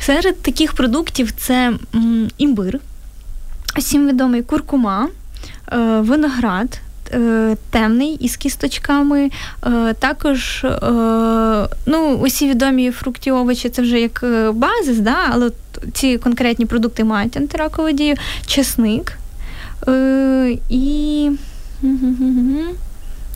[0.00, 1.72] Серед таких продуктів це
[2.38, 2.80] імбир,
[3.76, 5.08] всім відомий куркума,
[5.72, 6.80] е, виноград,
[7.70, 9.30] темний із кісточками,
[9.66, 15.50] е, також е, ну, усі відомі фрукті овочі це вже як е, базис, да, але
[15.92, 18.14] ці конкретні продукти мають антиракову дію,
[18.46, 19.18] чесник
[19.88, 21.30] е, і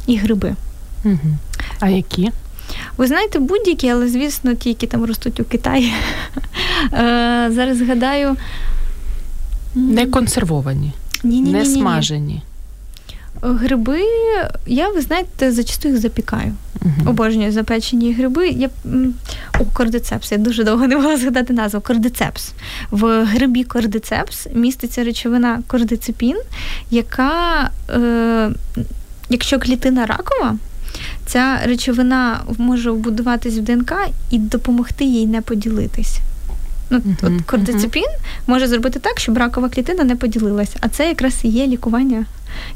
[0.06, 0.54] і гриби.
[1.04, 1.36] Угу.
[1.80, 2.30] А які?
[2.96, 5.92] Ви знаєте, будь-які, але, звісно, ті, які там ростуть у Китаї.
[6.92, 8.36] Е, зараз згадаю.
[9.74, 10.92] Не консервовані,
[11.24, 12.42] не смажені.
[13.42, 14.00] Гриби,
[14.66, 16.52] я, ви знаєте, зачасту їх запікаю.
[16.80, 17.08] Uh-huh.
[17.08, 18.48] Обожнюю запечені гриби.
[18.48, 18.70] Я...
[19.60, 20.32] О, кордицепс.
[20.32, 21.80] Я дуже довго не могла згадати назву.
[21.80, 22.52] Кордицепс.
[22.90, 26.36] В грибі кордицепс міститься речовина кордицепін,
[26.90, 28.50] яка, е,
[29.30, 30.56] якщо клітина ракова,
[31.26, 33.92] ця речовина може вбудуватись в ДНК
[34.30, 36.18] і допомогти їй не поділитись.
[36.90, 37.36] Ну, uh-huh.
[37.36, 38.40] От кордицепін uh-huh.
[38.46, 40.76] може зробити так, щоб ракова клітина не поділилась.
[40.80, 42.24] А це якраз і є лікування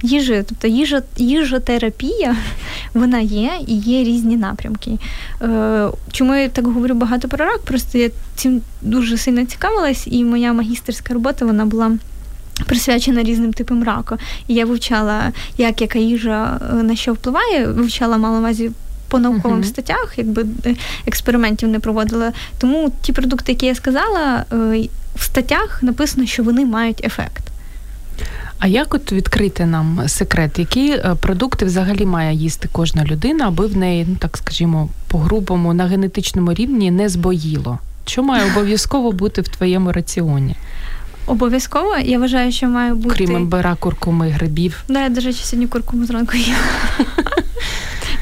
[0.03, 0.45] їжею.
[0.49, 2.37] Тобто їжа, їжотерапія
[2.95, 4.99] вона є і є різні напрямки.
[5.43, 7.61] Е, Чому я так говорю багато про рак?
[7.65, 11.93] Просто я цим дуже сильно цікавилась, і моя магістерська робота вона була.
[12.67, 14.17] Присвячена різним типам раку.
[14.49, 18.71] І я вивчала, як яка їжа е, на що впливає, вивчала маловазі
[19.15, 19.65] по науковим uh-huh.
[19.65, 20.75] статтях, якби е,
[21.07, 22.33] експериментів не проводила.
[22.59, 27.43] Тому ті продукти, які я сказала, е, в статтях написано, що вони мають ефект.
[28.59, 33.67] А як от відкрити нам секрет, які е, продукти взагалі має їсти кожна людина, аби
[33.67, 37.79] в неї, ну так скажімо, по-грубому на генетичному рівні не збоїло?
[38.07, 40.57] Що має обов'язково бути в твоєму раціоні?
[41.27, 43.15] Обов'язково я вважаю, що має бути.
[43.15, 44.85] Крім імбира, куркуми, грибів.
[44.89, 46.59] Да, я, до речі, сьогодні куркуму зранку їла.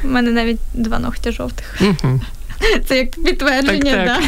[0.04, 1.80] У мене навіть два ногтя жовтих.
[2.86, 4.22] Це як підтвердження, так, так.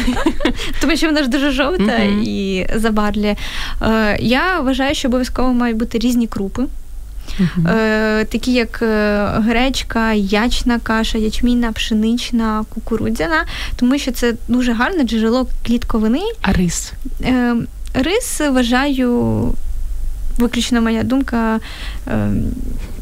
[0.45, 0.51] Да?
[0.81, 3.35] тому що вона ж дуже жовта і забарлює.
[3.81, 6.63] Е, Я вважаю, що обов'язково мають бути різні крупи.
[7.67, 13.45] Е, Такі як е, гречка, ячна каша, ячмінна, пшенична, кукурудзяна,
[13.75, 16.21] тому що це дуже гарне джерело клітковини.
[16.41, 16.93] А рис?
[17.21, 17.55] Е,
[17.93, 19.53] Рис вважаю
[20.37, 21.59] виключно моя думка.
[22.07, 22.31] Е,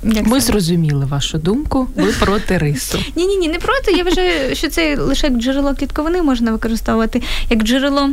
[0.04, 1.88] як Ми зрозуміли вашу думку.
[1.96, 3.00] Ви проти рису.
[3.16, 3.92] Ні, ні, ні, не проти.
[3.92, 8.10] Я вважаю, що це лише як джерело клітковини можна використовувати як джерело.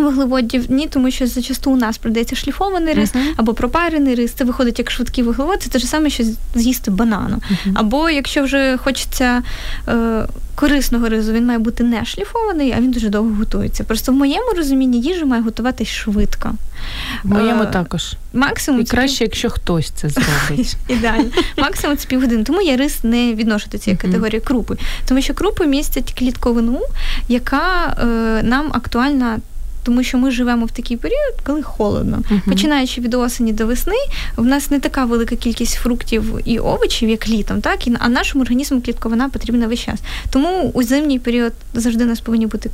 [0.00, 3.34] Вуглеводів ні, тому що зачасту у нас продається шліфований рис uh-huh.
[3.36, 4.32] або пропарений рис.
[4.32, 6.24] Це виходить як швидкий вуглевод, це те ж саме, що
[6.54, 7.36] з'їсти банану.
[7.36, 7.72] Uh-huh.
[7.74, 9.42] Або якщо вже хочеться
[9.88, 13.84] е, корисного ризу, він має бути не шліфований, а він дуже довго готується.
[13.84, 16.54] Просто в моєму розумінні їжа має готуватись швидко.
[17.24, 18.16] В моєму е, також.
[18.32, 19.26] Максимум І краще, пів...
[19.26, 20.08] якщо хтось це
[20.48, 20.76] зробить.
[20.88, 21.30] Ідеально.
[21.58, 22.44] Максимум це півгодини.
[22.44, 24.76] Тому я рис не відношу до цієї категорії крупи.
[25.08, 26.80] Тому що крупи містять клітковину,
[27.28, 29.38] яка е, нам актуальна
[29.82, 32.22] тому що ми живемо в такий період, коли холодно.
[32.30, 32.48] Uh-huh.
[32.48, 33.96] Починаючи від осені до весни,
[34.36, 38.42] в нас не така велика кількість фруктів і овочів, як літом, так і а нашому
[38.44, 40.00] організму клітковина потрібна весь час.
[40.30, 42.70] Тому у зимній період завжди у нас повинні бути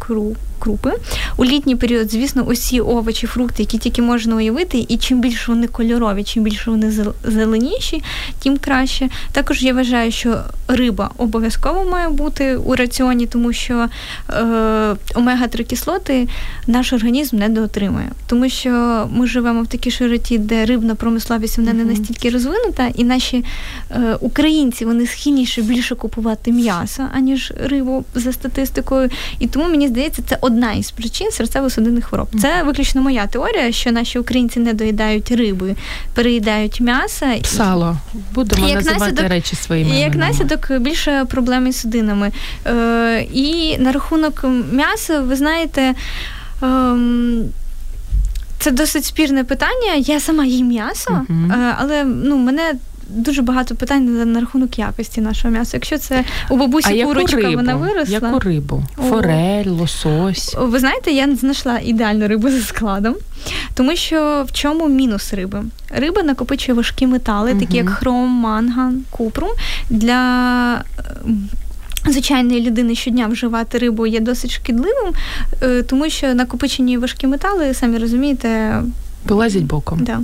[0.59, 0.93] крупи.
[1.37, 5.67] У літній період, звісно, усі овочі, фрукти, які тільки можна уявити, і чим більше вони
[5.67, 6.93] кольорові, чим більше вони
[7.25, 8.03] зеленіші,
[8.43, 9.09] тим краще.
[9.33, 13.89] Також я вважаю, що риба обов'язково має бути у раціоні, тому що
[14.31, 14.35] е,
[15.15, 16.29] омега-3 кислоти
[16.67, 18.09] наш організм не доотримує.
[18.27, 18.71] Тому що
[19.13, 23.45] ми живемо в такій широті, де рибна промисловість вона не настільки розвинута, і наші
[23.91, 29.11] е, українці вони схильніші більше купувати м'ясо, аніж рибу за статистикою.
[29.39, 32.29] І тому мені здається, це одна із причин серцево-судинних хвороб.
[32.41, 35.77] Це виключно моя теорія, що наші українці не доїдають риби,
[36.15, 37.27] переїдають м'ясо.
[37.43, 37.97] Сало.
[38.35, 39.97] Будемо називати наслідок, речі своїми.
[39.99, 42.33] Як наслідок більше проблем із судинами.
[42.67, 45.95] Е, І на рахунок м'яса, ви знаєте.
[46.63, 47.45] Ем,
[48.59, 49.95] це досить спірне питання.
[49.97, 51.75] Я сама їм м'ясо, uh-huh.
[51.79, 52.75] але ну мене.
[53.11, 55.77] Дуже багато питань на, рахунок якості нашого м'яса.
[55.77, 57.57] Якщо це у бабусі а курочка, рибу?
[57.57, 58.15] вона виросла.
[58.15, 58.83] Яку рибу?
[59.09, 60.57] Форель, лосось.
[60.59, 63.15] Ви знаєте, я знайшла ідеальну рибу за складом,
[63.75, 65.65] тому що в чому мінус риби?
[65.91, 69.51] Риба накопичує важкі метали, такі як хром, манган, купрум
[69.91, 70.85] для
[72.07, 75.13] звичайної людини щодня вживати рибу є досить шкідливим,
[75.63, 78.83] е, тому що накопичені важкі метали, самі розумієте,
[79.25, 80.05] Вилазять боком.
[80.05, 80.21] Да.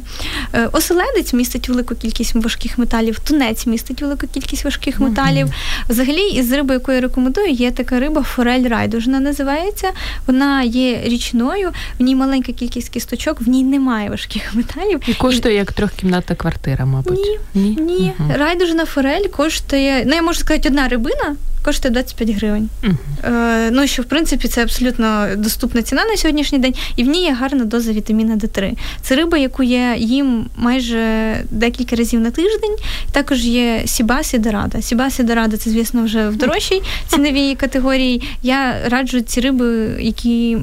[0.52, 5.08] Е, оселедець містить велику кількість важких металів, тунець містить велику кількість важких mm-hmm.
[5.08, 5.48] металів.
[5.88, 9.90] Взагалі, із риби, яку я рекомендую, є така риба форель райдужна називається.
[10.26, 15.00] Вона є річною, в ній маленька кількість кісточок, в ній немає важких металів.
[15.06, 17.18] І коштує як трьохкімнатна квартира, мабуть.
[17.18, 17.62] Ні.
[17.62, 17.76] Ні.
[17.80, 18.12] Ні.
[18.18, 18.38] Mm-hmm.
[18.38, 22.68] Райдужна форель коштує, ну я можу сказати, одна рибина коштує 25 гривень.
[22.82, 23.34] Uh-huh.
[23.34, 27.22] Е, Ну що в принципі це абсолютно доступна ціна на сьогоднішній день, і в ній
[27.22, 28.72] є гарна доза вітаміна Д3.
[29.02, 32.76] Це риба, яку я їм майже декілька разів на тиждень.
[33.12, 34.82] Також є Сіба Сідорада.
[34.82, 38.22] Сіба Сідорада це, звісно, вже в дорожчій ціновій категорії.
[38.42, 40.58] Я раджу ці риби, які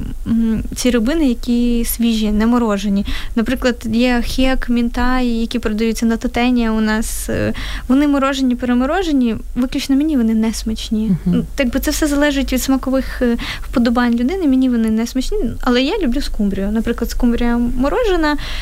[0.75, 3.05] ці рибини, які свіжі, не морожені.
[3.35, 7.29] Наприклад, є хек, мінтай, які продаються на тотенія у нас.
[7.29, 7.53] Е,
[7.87, 9.35] вони морожені, переморожені.
[9.55, 11.11] Виключно мені вони не смачні смачні.
[11.27, 11.43] Uh-huh.
[11.55, 14.47] Так би це все залежить від смакових е, вподобань людини.
[14.47, 16.71] Мені вони не смачні, але я люблю скумбрію.
[16.71, 18.10] Наприклад, скумбрія морожена,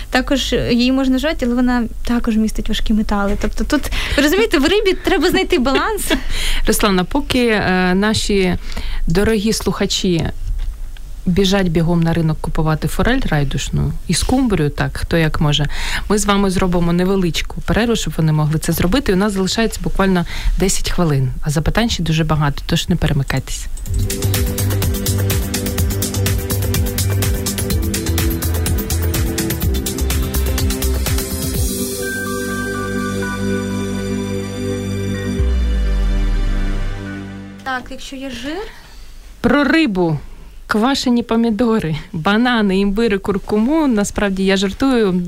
[0.10, 3.38] також її можна жати, але вона також містить важкі метали.
[3.42, 6.12] Тобто тут розумієте, в рибі треба знайти баланс.
[6.68, 8.58] Руслана, поки е, наші
[9.08, 10.26] дорогі слухачі
[11.26, 15.68] біжать бігом на ринок купувати форель райдушну і скумбрію, так хто як може.
[16.10, 19.12] Ми з вами зробимо невеличку перерву, щоб вони могли це зробити.
[19.12, 20.26] І у нас залишається буквально
[20.60, 21.32] 10 хвилин.
[21.42, 23.66] А запитань ще дуже багато, тож не перемикайтесь.
[37.82, 38.68] Так, якщо є жир.
[39.42, 40.18] Про рибу
[40.68, 43.88] квашені помідори, банани, імбири, куркуму.
[43.88, 45.22] Насправді я жартую.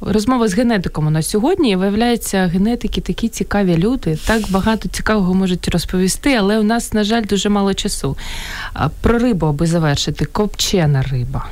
[0.00, 1.76] Розмова з генетиком у нас сьогодні.
[1.76, 7.24] Виявляється, генетики такі цікаві люди, так багато цікавого можуть розповісти, але у нас, на жаль,
[7.24, 8.16] дуже мало часу.
[9.00, 11.46] Про рибу, аби завершити, копчена риба.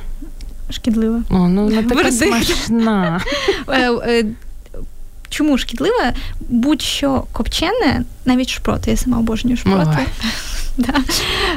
[0.69, 1.21] Шкідлива.
[1.29, 3.21] О, ну вона така смачна.
[5.29, 6.13] Чому шкідлива?
[6.39, 9.97] Будь-що копчене, навіть шпроти, я сама обожнюю шпроти.
[10.79, 10.93] Да.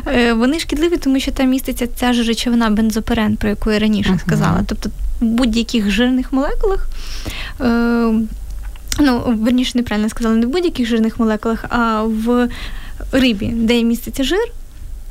[0.07, 4.11] Е, вони шкідливі, тому що там міститься ця ж речовина бензоперен, про яку я раніше
[4.11, 4.21] uh-huh.
[4.21, 4.65] сказала.
[4.67, 4.91] Тобто
[5.21, 6.89] в будь-яких жирних молекулах.
[7.61, 8.13] Е,
[8.99, 12.49] Ну, верніше, неправильно сказала, не в будь-яких жирних молекулах, а в
[13.13, 14.53] рибі, де міститься жир,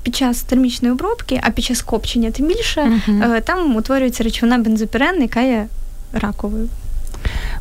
[0.03, 3.41] під час термічної обробки, а під час копчення тим більше, uh-huh.
[3.41, 5.67] там утворюється речовина бензопірен, яка є
[6.13, 6.69] раковою.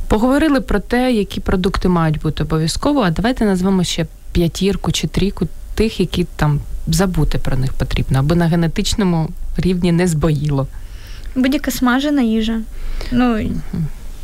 [0.09, 5.49] Поговорили про те, які продукти мають бути обов'язково, а давайте назвемо ще п'ятірку чи трійку
[5.75, 10.67] тих, які там забути про них потрібно, аби на генетичному рівні не збоїло.
[11.35, 12.61] Будь-яка смажена їжа.
[13.13, 13.51] Ну,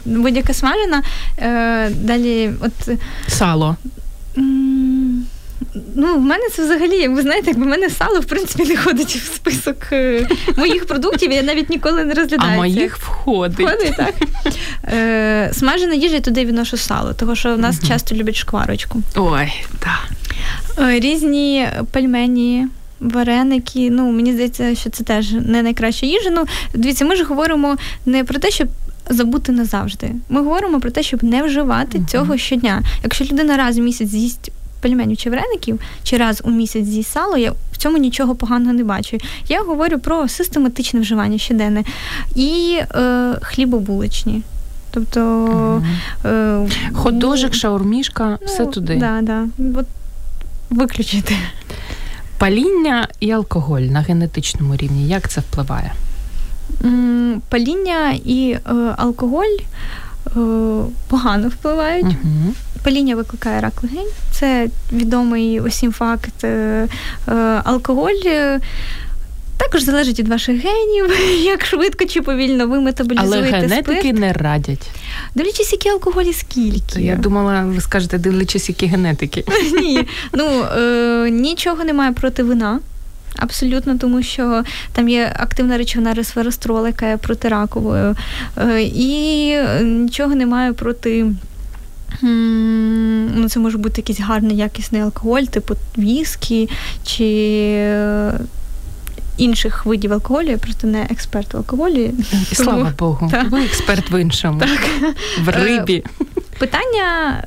[0.05, 1.03] будь-яка смажена.
[1.39, 3.77] Е, Далі, от сало.
[5.95, 8.77] Ну, в мене це взагалі, як ви знаєте, якби в мене сало, в принципі, не
[8.77, 12.53] ходить в список е, моїх продуктів, я навіть ніколи не розглядаю.
[12.53, 13.69] А моїх входить.
[13.69, 14.15] Входить, так.
[14.85, 17.89] Е, Смажена їжа, я туди відношу сало, тому що в нас угу.
[17.89, 19.03] часто люблять шкварочку.
[19.17, 20.09] Ой, так.
[20.79, 22.67] Е, різні пельмені.
[23.01, 26.31] Вареники, ну мені здається, що це теж не найкраща їжа.
[26.31, 26.45] Ну,
[26.75, 28.69] дивіться, ми ж говоримо не про те, щоб
[29.11, 30.11] забути назавжди.
[30.29, 32.09] Ми говоримо про те, щоб не вживати uh-huh.
[32.09, 32.83] цього щодня.
[33.03, 34.53] Якщо людина раз в місяць з'їсть
[34.85, 38.85] пельменів чи вареників, чи раз у місяць з'їсть сало, я в цьому нічого поганого не
[38.85, 39.19] бачу.
[39.49, 41.85] Я говорю про систематичне вживання щоденне
[42.35, 44.43] і е, хлібобуличні.
[44.91, 45.83] Тобто
[46.25, 48.97] е, ходожик, шаурмішка, ну, все туди.
[48.97, 49.47] Да, да.
[49.75, 49.87] От
[50.71, 51.37] виключити.
[52.39, 55.09] Паління і алкоголь на генетичному рівні.
[55.09, 55.93] Як це впливає?
[57.49, 60.31] Паління і е, алкоголь е,
[61.09, 62.07] погано впливають.
[62.07, 62.55] Угу.
[62.85, 64.09] Паління викликає рак легень.
[64.31, 66.45] Це відомий усім факт.
[66.45, 66.89] Е,
[67.29, 67.33] е,
[67.65, 68.59] алкоголь.
[69.57, 71.07] Також залежить від ваших генів,
[71.45, 74.19] як швидко чи повільно ви метаболізуєте Але генетики спирт.
[74.19, 74.91] не радять.
[75.35, 77.03] Дивлячись, які алкоголі скільки.
[77.03, 79.45] Я думала, ви скажете, дивлячись, які генетики.
[79.81, 82.81] Ні, ну е, нічого немає проти вина.
[83.37, 84.63] Абсолютно, тому що
[84.93, 88.17] там є активна речовина ресверострол, яка є протираковою.
[88.59, 91.27] Е, і нічого немає проти.
[92.23, 96.69] Ну, Це може бути якийсь гарний якісний алкоголь, типу віскі
[97.05, 97.25] чи
[99.37, 102.15] інших видів алкоголю, я просто не експерт в алкоголі.
[102.53, 103.51] І, Слава Богу, так.
[103.51, 104.61] ви експерт в іншому.
[104.61, 105.15] Так.
[105.45, 106.05] В рибі.
[106.59, 107.43] Питання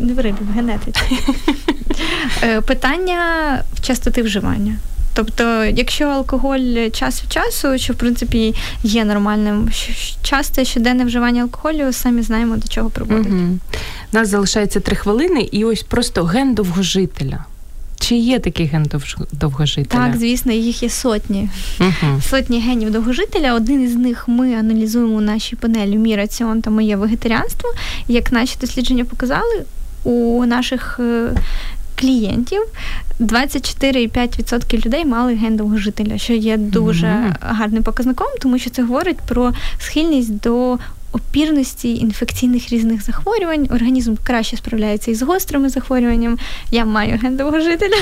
[0.00, 1.00] не в рибі, в генетиці.
[2.66, 3.18] Питання
[3.74, 4.76] в частоти вживання.
[5.14, 9.70] Тобто, якщо алкоголь час від часу, що в принципі є нормальним,
[10.22, 13.32] часте щоденне вживання алкоголю, самі знаємо до чого приводить.
[13.32, 13.58] Угу.
[14.12, 17.44] У Нас залишається три хвилини, і ось просто ген довгожителя.
[18.00, 18.86] Чи є такий ген
[19.32, 20.06] довгожителя?
[20.06, 21.48] Так, звісно, їх є сотні.
[21.78, 23.54] uh Сотні генів довгожителя.
[23.54, 27.70] Один із них ми аналізуємо у нашій панелі Мій раціон та моє вегетаріанство.
[28.08, 29.64] Як наші дослідження показали,
[30.04, 31.30] у наших е,
[31.96, 32.62] клієнтів
[33.20, 37.36] 24,5% людей мали ген довгожителя, що є дуже mm-hmm.
[37.40, 40.78] гарним показником, тому що це говорить про схильність до
[41.14, 43.68] опірності інфекційних різних захворювань.
[43.70, 46.36] Організм краще справляється із гострими захворюваннями.
[46.70, 47.96] Я маю ген довгожителя,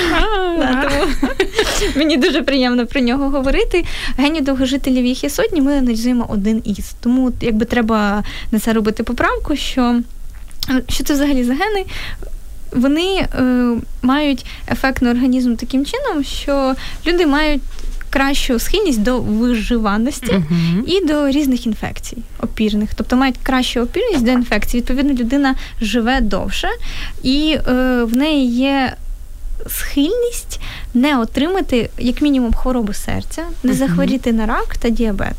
[0.83, 1.11] тому
[1.95, 3.85] мені дуже приємно про нього говорити.
[4.17, 6.93] Генів довгожителів їх є сотні, ми аналізуємо один із.
[7.01, 10.01] Тому якби треба на це робити поправку, що.
[10.89, 11.85] Що це взагалі за гени?
[12.75, 16.75] Вони е, мають ефект на організм таким чином, що
[17.07, 17.61] люди мають
[18.09, 20.83] кращу схильність до виживаності uh-huh.
[20.87, 24.77] і до різних інфекцій опірних, тобто мають кращу опірність до інфекцій.
[24.77, 26.67] Відповідно, людина живе довше,
[27.23, 28.93] і е, в неї є
[29.67, 30.59] схильність
[30.93, 35.35] не отримати як мінімум хворобу серця, не захворіти на рак та діабет.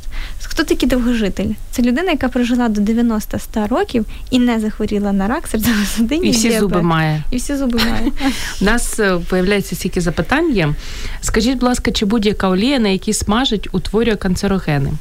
[0.54, 1.48] Хто такий довгожитель?
[1.70, 6.42] Це людина, яка прожила до 90-100 років і не захворіла на рак серцево-судинні І всі
[6.42, 6.60] діабет.
[6.60, 7.22] зуби має.
[7.30, 8.12] І всі зуби має.
[8.60, 9.00] У нас
[9.30, 10.74] виявляється е, стільки запитань є.
[11.20, 14.92] Скажіть, будь ласка, чи будь-яка олія, на якій смажить, утворює канцерогени?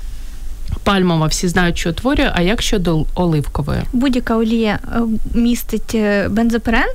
[0.84, 3.82] Пальмова всі знають, що утворює, а як щодо оливкової?
[3.94, 5.00] Будь-яка олія е,
[5.34, 6.90] містить е, бензоперен,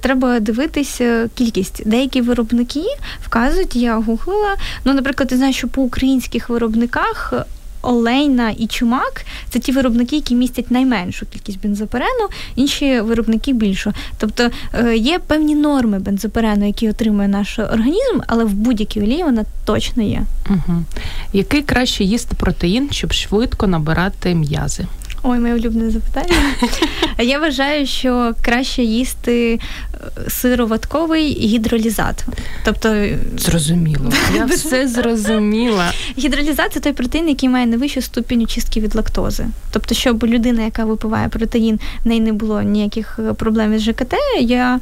[0.00, 1.82] треба дивитися кількість.
[1.86, 2.82] Деякі виробники
[3.24, 4.56] вказують, я гуглила.
[4.84, 7.34] Ну, наприклад, я знаю, що по українських виробниках.
[7.82, 13.92] Олейна і чумак це ті виробники, які містять найменшу кількість бензоперену, інші виробники більшу.
[14.18, 19.44] Тобто е, є певні норми бензоперену, які отримує наш організм, але в будь-якій олії вона
[19.64, 20.22] точно є.
[20.50, 20.84] Угу.
[21.32, 24.86] Який краще їсти протеїн, щоб швидко набирати м'язи?
[25.22, 26.36] Ой, моє улюблене запитання.
[27.18, 29.60] Я вважаю, що краще їсти
[29.94, 32.24] е, сироватковий гідролізат.
[32.64, 33.06] Тобто
[33.38, 34.12] зрозуміло.
[34.34, 35.92] Я все зрозуміла.
[36.18, 39.46] Гідролізат це той протеїн, який має найвищу ступінь очистки від лактози.
[39.70, 44.14] Тобто, щоб людина, яка випиває протеїн, в неї не було ніяких е, проблем із ЖКТ.
[44.40, 44.80] Я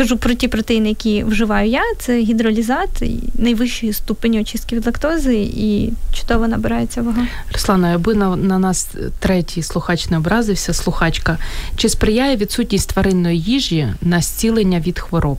[0.00, 1.82] кажу про ті протеїни, які вживаю я.
[1.98, 3.02] Це гідролізат
[3.34, 7.26] найвищої ступені очистки від лактози і чудово набирається вага.
[7.52, 8.88] Руслана, аби на, на нас
[9.30, 11.38] третій слухач не образився, слухачка.
[11.76, 15.38] Чи сприяє відсутність тваринної їжі на зцілення від хвороб?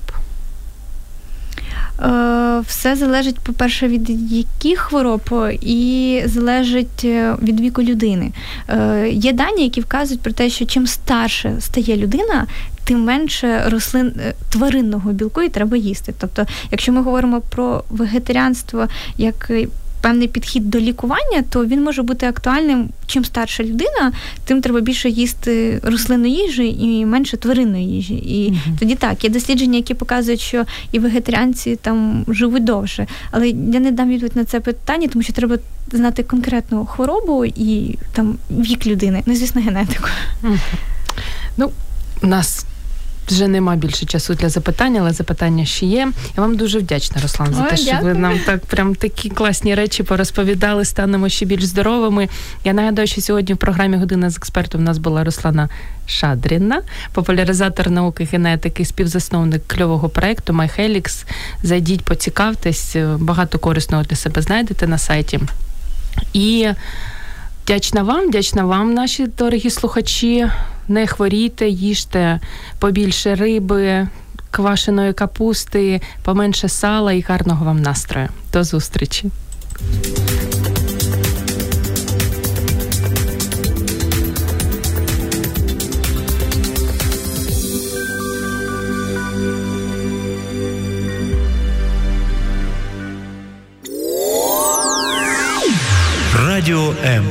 [2.01, 5.21] Е, все залежить, по-перше, від яких хвороб,
[5.61, 8.31] і залежить е, від віку людини.
[8.69, 12.47] Е, є дані, які вказують про те, що чим старше стає людина,
[12.83, 14.13] тим менше рослин
[14.49, 16.13] тваринного білку і треба їсти.
[16.17, 18.87] Тобто, якщо ми говоримо про вегетаріанство
[19.17, 19.51] як
[20.01, 22.89] певний підхід до лікування, то він може бути актуальним.
[23.07, 24.11] Чим старша людина,
[24.45, 28.13] тим треба більше їсти рослинної їжі і менше тваринної їжі.
[28.13, 33.07] І mm тоді так, є дослідження, які показують, що і вегетаріанці там живуть довше.
[33.31, 35.57] Але я не дам відповідь на це питання, тому що треба
[35.91, 40.07] знати конкретну хворобу і там вік людини, ну звісно, генетику.
[40.43, 40.57] mm
[41.57, 41.71] Ну,
[42.23, 42.65] у нас
[43.27, 46.11] вже нема більше часу для запитання, але запитання ще є.
[46.37, 49.75] Я вам дуже вдячна, Руслан, за Ой, те, що ви нам так прям такі класні
[49.75, 52.29] речі порозповідали, станемо ще більш здоровими.
[52.63, 55.69] Я нагадаю, що сьогодні в програмі Година з експертом у нас була Руслана
[56.05, 56.81] Шадріна,
[57.13, 61.25] популяризатор науки генетики, співзасновник кльового проекту MyHelix.
[61.63, 65.39] Зайдіть, поцікавтесь, багато корисного для себе знайдете на сайті.
[66.33, 66.67] І
[67.63, 70.47] вдячна вам, вдячна вам, наші дорогі слухачі
[70.91, 72.39] не хворійте, їжте
[72.79, 74.07] побільше риби,
[74.51, 78.29] квашеної капусти, поменше сала і гарного вам настрою.
[78.53, 79.29] До зустрічі.
[96.47, 97.25] Радіо М.